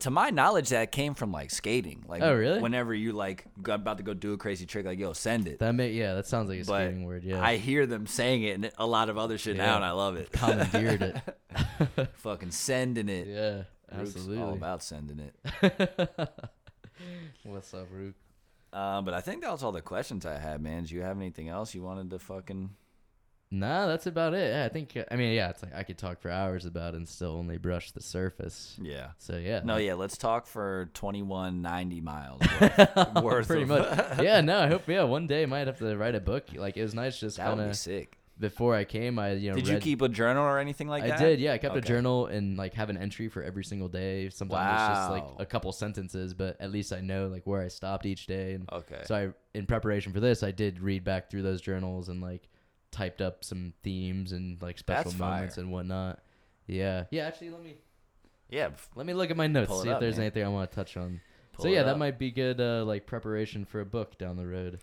[0.00, 2.04] to my knowledge, that came from like skating.
[2.08, 2.60] Like, Oh, really?
[2.60, 5.58] Whenever you like got about to go do a crazy trick, like yo, send it.
[5.60, 7.22] That may yeah, that sounds like a but skating word.
[7.24, 9.92] Yeah, I hear them saying it and a lot of other shit now, and I
[9.92, 10.30] love it.
[10.32, 12.08] commandeered it.
[12.16, 13.26] Fucking sending it.
[13.28, 13.62] yeah,
[13.92, 14.42] Rook's absolutely.
[14.42, 15.34] all about sending it.
[17.44, 18.14] What's up, Rook?
[18.72, 20.84] Um, but I think that was all the questions I had, man.
[20.84, 22.70] Do you have anything else you wanted to fucking?
[23.52, 24.52] Nah, that's about it.
[24.52, 24.96] Yeah, I think.
[25.10, 27.58] I mean, yeah, it's like I could talk for hours about it and still only
[27.58, 28.78] brush the surface.
[28.80, 29.08] Yeah.
[29.18, 29.62] So yeah.
[29.64, 29.94] No, yeah.
[29.94, 33.88] Let's talk for twenty one ninety miles worth, worth Pretty much.
[34.22, 36.44] yeah, no, I hope yeah, one day I might have to write a book.
[36.54, 38.19] Like it was nice just That would kind be of sick.
[38.40, 41.08] Before I came, I you know Did you keep a journal or anything like I
[41.08, 41.20] that?
[41.20, 41.52] I did, yeah.
[41.52, 44.30] I kept a journal and like have an entry for every single day.
[44.30, 47.68] Sometimes it's just like a couple sentences, but at least I know like where I
[47.68, 48.54] stopped each day.
[48.54, 49.02] And Okay.
[49.04, 52.48] so I, in preparation for this, I did read back through those journals and like
[52.90, 55.62] typed up some themes and like special That's moments fire.
[55.64, 56.20] and whatnot.
[56.66, 57.26] Yeah, yeah.
[57.26, 57.76] Actually, let me
[58.48, 58.70] yeah.
[58.96, 60.22] let me look at my notes see if there's man.
[60.26, 61.20] anything I want to touch on.
[61.52, 64.46] pull so yeah, that might be good uh, like preparation for a book down the
[64.46, 64.80] road.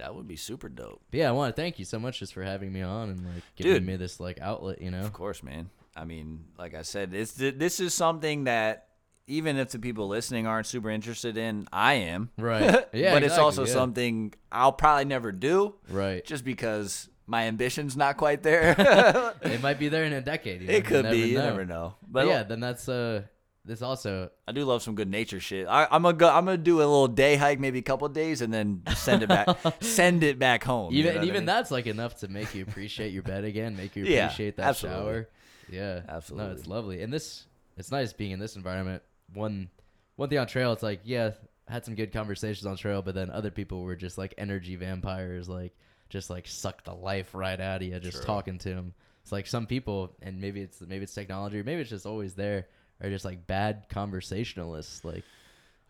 [0.00, 1.00] That would be super dope.
[1.10, 3.24] But yeah, I want to thank you so much just for having me on and
[3.24, 3.86] like giving Dude.
[3.86, 4.80] me this like outlet.
[4.82, 5.00] You know.
[5.00, 5.70] Of course, man.
[5.96, 8.86] I mean, like I said, it's this is something that
[9.26, 12.30] even if the people listening aren't super interested in, I am.
[12.38, 12.84] Right.
[12.92, 13.14] Yeah.
[13.14, 13.72] but it's also yeah.
[13.72, 16.24] something I'll probably never do, Right.
[16.24, 18.74] just because my ambition's not quite there.
[19.42, 20.62] It might be there in a decade.
[20.62, 20.74] You know?
[20.74, 21.18] it could you be.
[21.18, 21.44] never You know.
[21.44, 21.94] never know.
[22.02, 23.22] But But yeah, then that's uh,
[23.70, 25.68] this also I do love some good nature shit.
[25.68, 26.28] I, I'm gonna go.
[26.28, 29.28] I'm gonna do a little day hike, maybe a couple days, and then send it
[29.28, 29.48] back.
[29.80, 30.92] send it back home.
[30.92, 31.44] even what I even mean?
[31.46, 34.66] that's like enough to make you appreciate your bed again, make you Yeah, appreciate that
[34.66, 35.00] absolutely.
[35.00, 35.28] shower.
[35.70, 36.48] Yeah, absolutely.
[36.48, 37.46] No, it's lovely, and this
[37.76, 39.02] it's nice being in this environment.
[39.32, 39.70] One
[40.16, 41.30] one thing on trail, it's like yeah,
[41.68, 45.48] had some good conversations on trail, but then other people were just like energy vampires,
[45.48, 45.76] like
[46.08, 48.26] just like suck the life right out of you just True.
[48.26, 48.94] talking to them.
[49.22, 52.34] It's like some people, and maybe it's maybe it's technology, or maybe it's just always
[52.34, 52.66] there,
[53.02, 55.24] are just like bad conversationalists, like.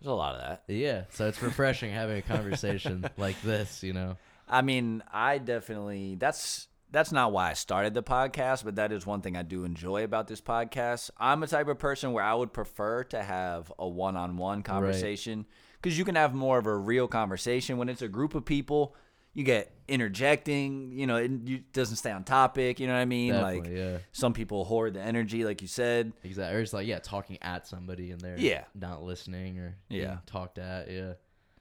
[0.00, 0.62] There's a lot of that.
[0.66, 4.16] Yeah, so it's refreshing having a conversation like this, you know.
[4.48, 9.06] I mean, I definitely that's that's not why I started the podcast, but that is
[9.06, 11.10] one thing I do enjoy about this podcast.
[11.18, 15.46] I'm a type of person where I would prefer to have a one-on-one conversation
[15.80, 18.94] because you can have more of a real conversation when it's a group of people.
[19.32, 22.80] You get interjecting, you know, it you, doesn't stay on topic.
[22.80, 23.32] You know what I mean?
[23.32, 23.98] Definitely, like yeah.
[24.12, 26.12] some people hoard the energy, like you said.
[26.24, 26.56] Exactly.
[26.56, 28.64] Or it's like, yeah, talking at somebody and they're Yeah.
[28.74, 30.18] not listening or Yeah.
[30.26, 30.90] talked at.
[30.90, 31.12] Yeah.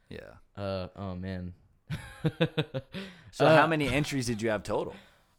[0.10, 0.62] Yeah.
[0.62, 1.54] Uh oh man.
[3.32, 4.96] So Uh, how many entries did you have total?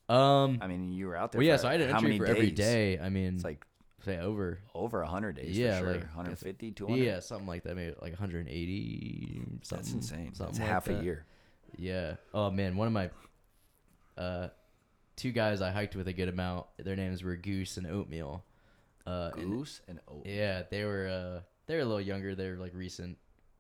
[0.09, 0.59] Um.
[0.61, 1.41] I mean, you were out there.
[1.41, 1.57] Well, yeah.
[1.57, 2.53] So I had an how entry many for days?
[2.57, 2.99] day.
[3.01, 3.67] I mean, It's like
[4.05, 4.61] say over.
[4.75, 5.93] over 100 days Yeah, for sure.
[5.95, 7.05] like, 150, 200.
[7.05, 7.75] Yeah, something like that.
[7.75, 9.43] Maybe like 180.
[9.63, 9.77] Something.
[9.85, 10.35] That's insane.
[10.35, 11.01] Something That's like half that.
[11.01, 11.25] a year.
[11.77, 12.15] Yeah.
[12.33, 13.11] Oh man, one of my
[14.17, 14.49] uh
[15.17, 16.67] two guys I hiked with a good amount.
[16.79, 18.45] Their names were Goose and Oatmeal.
[19.07, 20.23] Uh, Goose and oat.
[20.25, 22.35] Yeah, they were uh they were a little younger.
[22.35, 23.19] They were like recent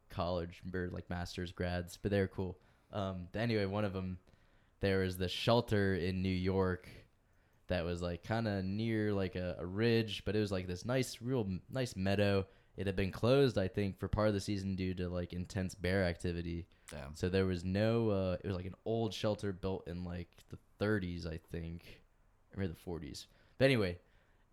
[0.09, 2.59] college or like masters grads, but they were cool.
[2.93, 4.19] Um anyway, one of them
[4.81, 6.89] there was the shelter in New York
[7.69, 10.85] that was like kind of near like a, a ridge, but it was like this
[10.85, 12.47] nice real nice meadow.
[12.77, 15.75] It had been closed I think for part of the season due to like intense
[15.75, 16.67] bear activity.
[16.91, 17.15] Damn.
[17.15, 18.11] So there was no.
[18.11, 22.01] Uh, it was like an old shelter built in like the 30s, I think,
[22.57, 23.27] or the 40s.
[23.59, 23.99] But anyway,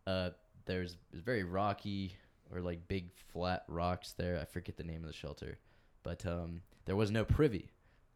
[0.06, 0.32] uh,
[0.66, 2.16] there's it was very rocky
[2.54, 4.40] or like big flat rocks there.
[4.40, 5.58] I forget the name of the shelter,
[6.04, 7.70] but um, there was no privy.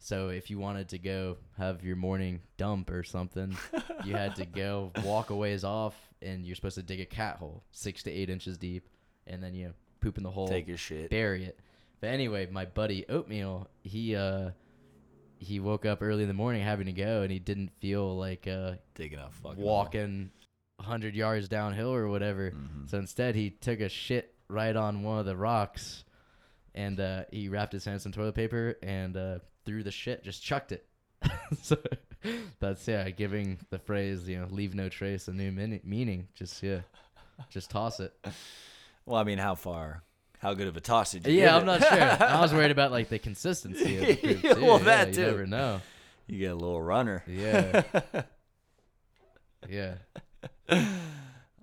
[0.03, 3.55] So if you wanted to go have your morning dump or something,
[4.05, 7.37] you had to go walk a ways off, and you're supposed to dig a cat
[7.37, 8.87] hole six to eight inches deep,
[9.27, 11.09] and then you know, poop in the hole Take your shit.
[11.09, 11.59] bury it.
[12.01, 14.51] But anyway, my buddy Oatmeal, he uh
[15.39, 18.47] he woke up early in the morning having to go and he didn't feel like
[18.47, 20.31] uh Digging a fucking walking
[20.79, 22.51] a 100 yards downhill or whatever.
[22.51, 22.89] Mhm.
[22.89, 26.03] So instead he took a shit right on one of the rocks
[26.75, 30.43] and uh he wrapped his hands in toilet paper and uh threw the shit, just
[30.43, 30.85] chucked it.
[31.61, 31.77] so
[32.59, 35.51] that's yeah, giving the phrase, you know, leave no trace a new
[35.83, 36.27] meaning.
[36.33, 36.81] Just yeah.
[37.49, 38.13] Just toss it.
[39.05, 40.03] Well, I mean, how far?
[40.41, 41.65] How good of a toss did you Yeah, I'm it?
[41.65, 42.27] not sure.
[42.27, 44.61] I was worried about like the consistency of the poop, too.
[44.65, 45.21] well, Yeah, that you too.
[45.21, 45.81] never know.
[46.27, 47.23] You get a little runner.
[47.27, 47.83] Yeah,
[49.69, 49.95] yeah,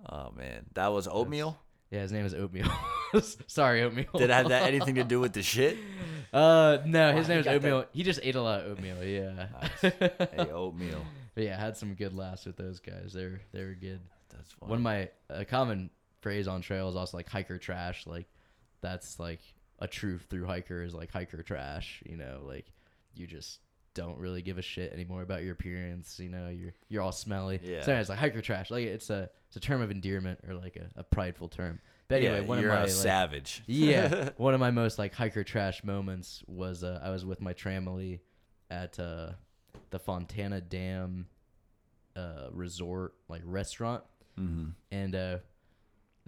[0.09, 1.57] Oh man, that was oatmeal.
[1.91, 2.01] yeah.
[2.01, 2.71] His name is Oatmeal.
[3.47, 4.05] Sorry, Oatmeal.
[4.15, 5.77] Did it have that anything to do with the shit?
[6.31, 7.85] Uh, no, his name is Oatmeal.
[7.91, 9.03] He just ate a lot of oatmeal.
[9.03, 9.47] Yeah.
[9.61, 9.81] Nice.
[9.81, 11.03] Hey, oatmeal.
[11.35, 13.13] But yeah, I had some good laughs with those guys.
[13.13, 13.99] They were they were good.
[14.29, 14.69] That's fun.
[14.69, 15.89] One of my a common
[16.21, 18.05] phrase on trail is also like hiker trash.
[18.07, 18.27] Like
[18.81, 19.41] that's like
[19.79, 22.01] a true through hiker is like hiker trash.
[22.05, 22.71] You know, like
[23.15, 23.59] you just
[23.95, 26.19] don't really give a shit anymore about your appearance.
[26.19, 27.59] You know, you're you're all smelly.
[27.63, 27.81] Yeah.
[27.83, 28.71] So it's like hiker trash.
[28.71, 31.79] Like it's a it's a term of endearment or like a, a prideful term.
[32.07, 33.61] But anyway, yeah, one of my like, savage.
[33.67, 37.53] yeah, one of my most like hiker trash moments was uh, I was with my
[37.53, 38.19] tramily
[38.71, 39.31] at uh,
[39.91, 41.27] the Fontana Dam
[42.15, 44.03] uh, resort like restaurant,
[44.39, 44.69] Mm-hmm.
[44.91, 45.37] and uh,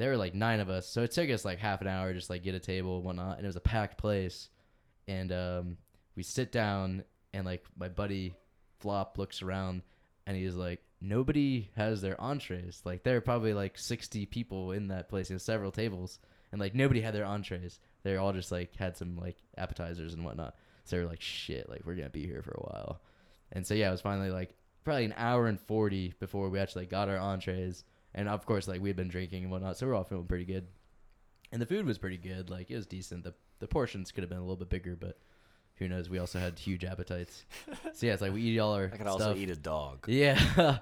[0.01, 2.29] there were like nine of us, so it took us like half an hour just
[2.29, 4.49] like get a table and whatnot, and it was a packed place,
[5.07, 5.77] and um,
[6.15, 8.33] we sit down and like my buddy
[8.79, 9.83] Flop looks around
[10.25, 12.81] and he's like, nobody has their entrees.
[12.83, 16.17] Like there are probably like sixty people in that place, and several tables,
[16.51, 17.79] and like nobody had their entrees.
[18.01, 20.55] They all just like had some like appetizers and whatnot.
[20.83, 23.01] So were like, shit, like we're gonna be here for a while.
[23.51, 26.87] And so yeah, it was finally like probably an hour and forty before we actually
[26.87, 27.83] got our entrees.
[28.13, 30.45] And of course, like we had been drinking and whatnot, so we're all feeling pretty
[30.45, 30.67] good.
[31.51, 32.49] And the food was pretty good.
[32.49, 33.23] Like it was decent.
[33.23, 35.17] The the portions could have been a little bit bigger, but
[35.75, 36.09] who knows?
[36.09, 37.45] We also had huge appetites.
[37.93, 40.05] so yeah, it's like we eat all our I could also eat a dog.
[40.07, 40.39] Yeah.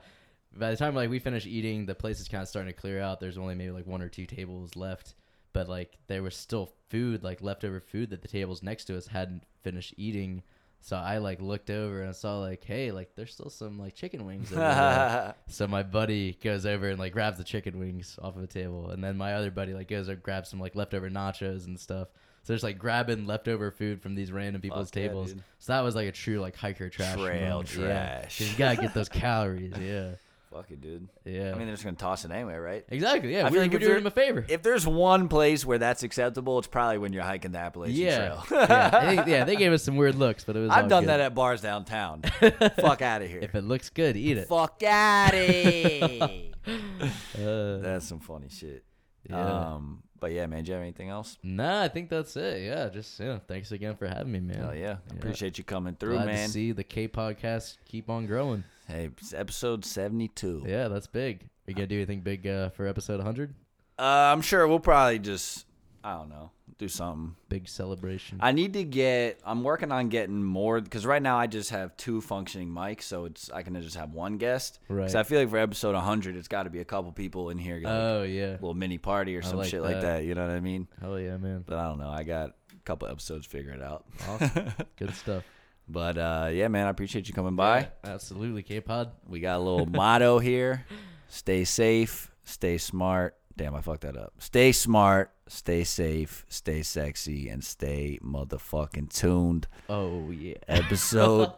[0.57, 2.99] By the time like we finish eating, the place is kind of starting to clear
[3.01, 3.19] out.
[3.19, 5.13] There's only maybe like one or two tables left,
[5.53, 9.07] but like there was still food, like leftover food that the tables next to us
[9.07, 10.41] hadn't finished eating.
[10.81, 13.95] So I like looked over and I saw like, hey, like there's still some like
[13.95, 14.51] chicken wings.
[15.47, 18.89] So my buddy goes over and like grabs the chicken wings off of the table,
[18.91, 22.07] and then my other buddy like goes and grabs some like leftover nachos and stuff.
[22.43, 25.33] So just like grabbing leftover food from these random people's Fuck yeah, tables.
[25.33, 25.43] dude.
[25.59, 27.15] so that was like a true like hiker trash.
[27.19, 27.75] Trail moment.
[27.75, 27.85] Yeah.
[28.21, 28.37] trash.
[28.37, 29.73] 'Cause you gotta get those calories.
[29.77, 30.11] Yeah.
[30.51, 31.07] Fuck it, dude.
[31.25, 31.51] Yeah.
[31.53, 32.83] I mean, they're just gonna toss it anyway, right?
[32.89, 33.31] exactly.
[33.33, 33.41] Yeah.
[33.41, 34.45] I we feel like if doing there- him a favor.
[34.49, 38.17] If there's one place where that's acceptable, it's probably when you're hiking the Appalachian yeah.
[38.17, 38.45] Trail.
[38.67, 38.89] yeah.
[39.15, 39.43] Think- yeah.
[39.45, 40.71] They gave us some weird looks, but it was.
[40.71, 41.09] I've all done good.
[41.09, 42.21] that at bars downtown.
[42.79, 43.39] Fuck out of here.
[43.43, 44.47] If it looks good, eat it.
[44.47, 46.29] Fuck out of here.
[46.67, 48.83] Uh, That's some funny shit.
[49.29, 49.73] yeah.
[49.73, 51.37] Um, but yeah, man, do you have anything else?
[51.43, 52.63] nah, I think that's it.
[52.63, 52.89] Yeah.
[52.89, 53.39] Just yeah.
[53.47, 54.57] Thanks again for having me, man.
[54.57, 54.97] Hell yeah.
[55.07, 55.13] Yeah.
[55.17, 56.47] Appreciate you coming through, Glad man.
[56.47, 58.65] to see the K podcast keep on growing.
[58.89, 60.63] Hey, it's episode 72.
[60.67, 61.43] Yeah, that's big.
[61.43, 63.53] Are you gonna do anything big uh, for episode 100?
[63.99, 65.67] Uh, I'm sure we'll probably just,
[66.03, 67.35] I don't know, do something.
[67.49, 68.39] Big celebration.
[68.41, 69.41] I need to get.
[69.45, 73.25] I'm working on getting more because right now I just have two functioning mics, so
[73.25, 74.79] it's I can just have one guest.
[74.87, 75.01] Right.
[75.01, 77.59] Because I feel like for episode 100, it's got to be a couple people in
[77.59, 78.53] here, like oh yeah.
[78.53, 80.01] a little mini party or I some like shit like that.
[80.01, 80.23] that.
[80.23, 80.87] You know what I mean?
[80.99, 81.63] Hell yeah, man.
[81.63, 82.09] But I don't know.
[82.09, 84.05] I got a couple episodes figured out.
[84.27, 84.73] Awesome.
[84.97, 85.43] Good stuff.
[85.89, 87.79] But uh, yeah, man, I appreciate you coming by.
[87.79, 89.11] Yeah, absolutely, K Pod.
[89.27, 90.85] We got a little motto here:
[91.27, 93.35] Stay safe, stay smart.
[93.57, 94.33] Damn, I fucked that up.
[94.37, 99.67] Stay smart, stay safe, stay sexy, and stay motherfucking tuned.
[99.89, 100.55] Oh yeah.
[100.67, 101.51] Episode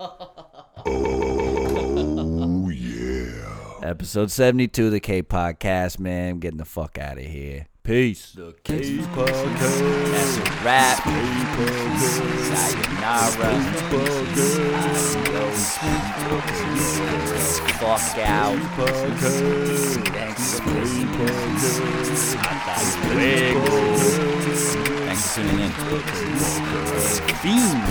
[0.86, 2.28] Oh.
[3.84, 6.00] episode seventy two of the K Podcast.
[6.00, 7.68] Man, I'm getting the fuck out of here.
[7.84, 8.34] Peace.
[8.34, 10.38] The K That's podcast.
[10.38, 11.04] a wrap.
[11.04, 11.10] K
[11.58, 12.22] podcast.
[12.56, 13.52] Sayonara.
[17.80, 18.58] Fuck out.
[20.12, 21.08] Thanks for listening.
[21.12, 22.36] Podcast.
[22.36, 24.31] Hasta luego.
[25.22, 25.72] Thanks tuning in.
[27.42, 27.84] Fiend.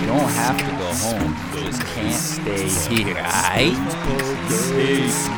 [0.00, 1.34] You don't have to go home.
[1.54, 3.24] You just can't stay here?
[4.76, 5.28] Peace.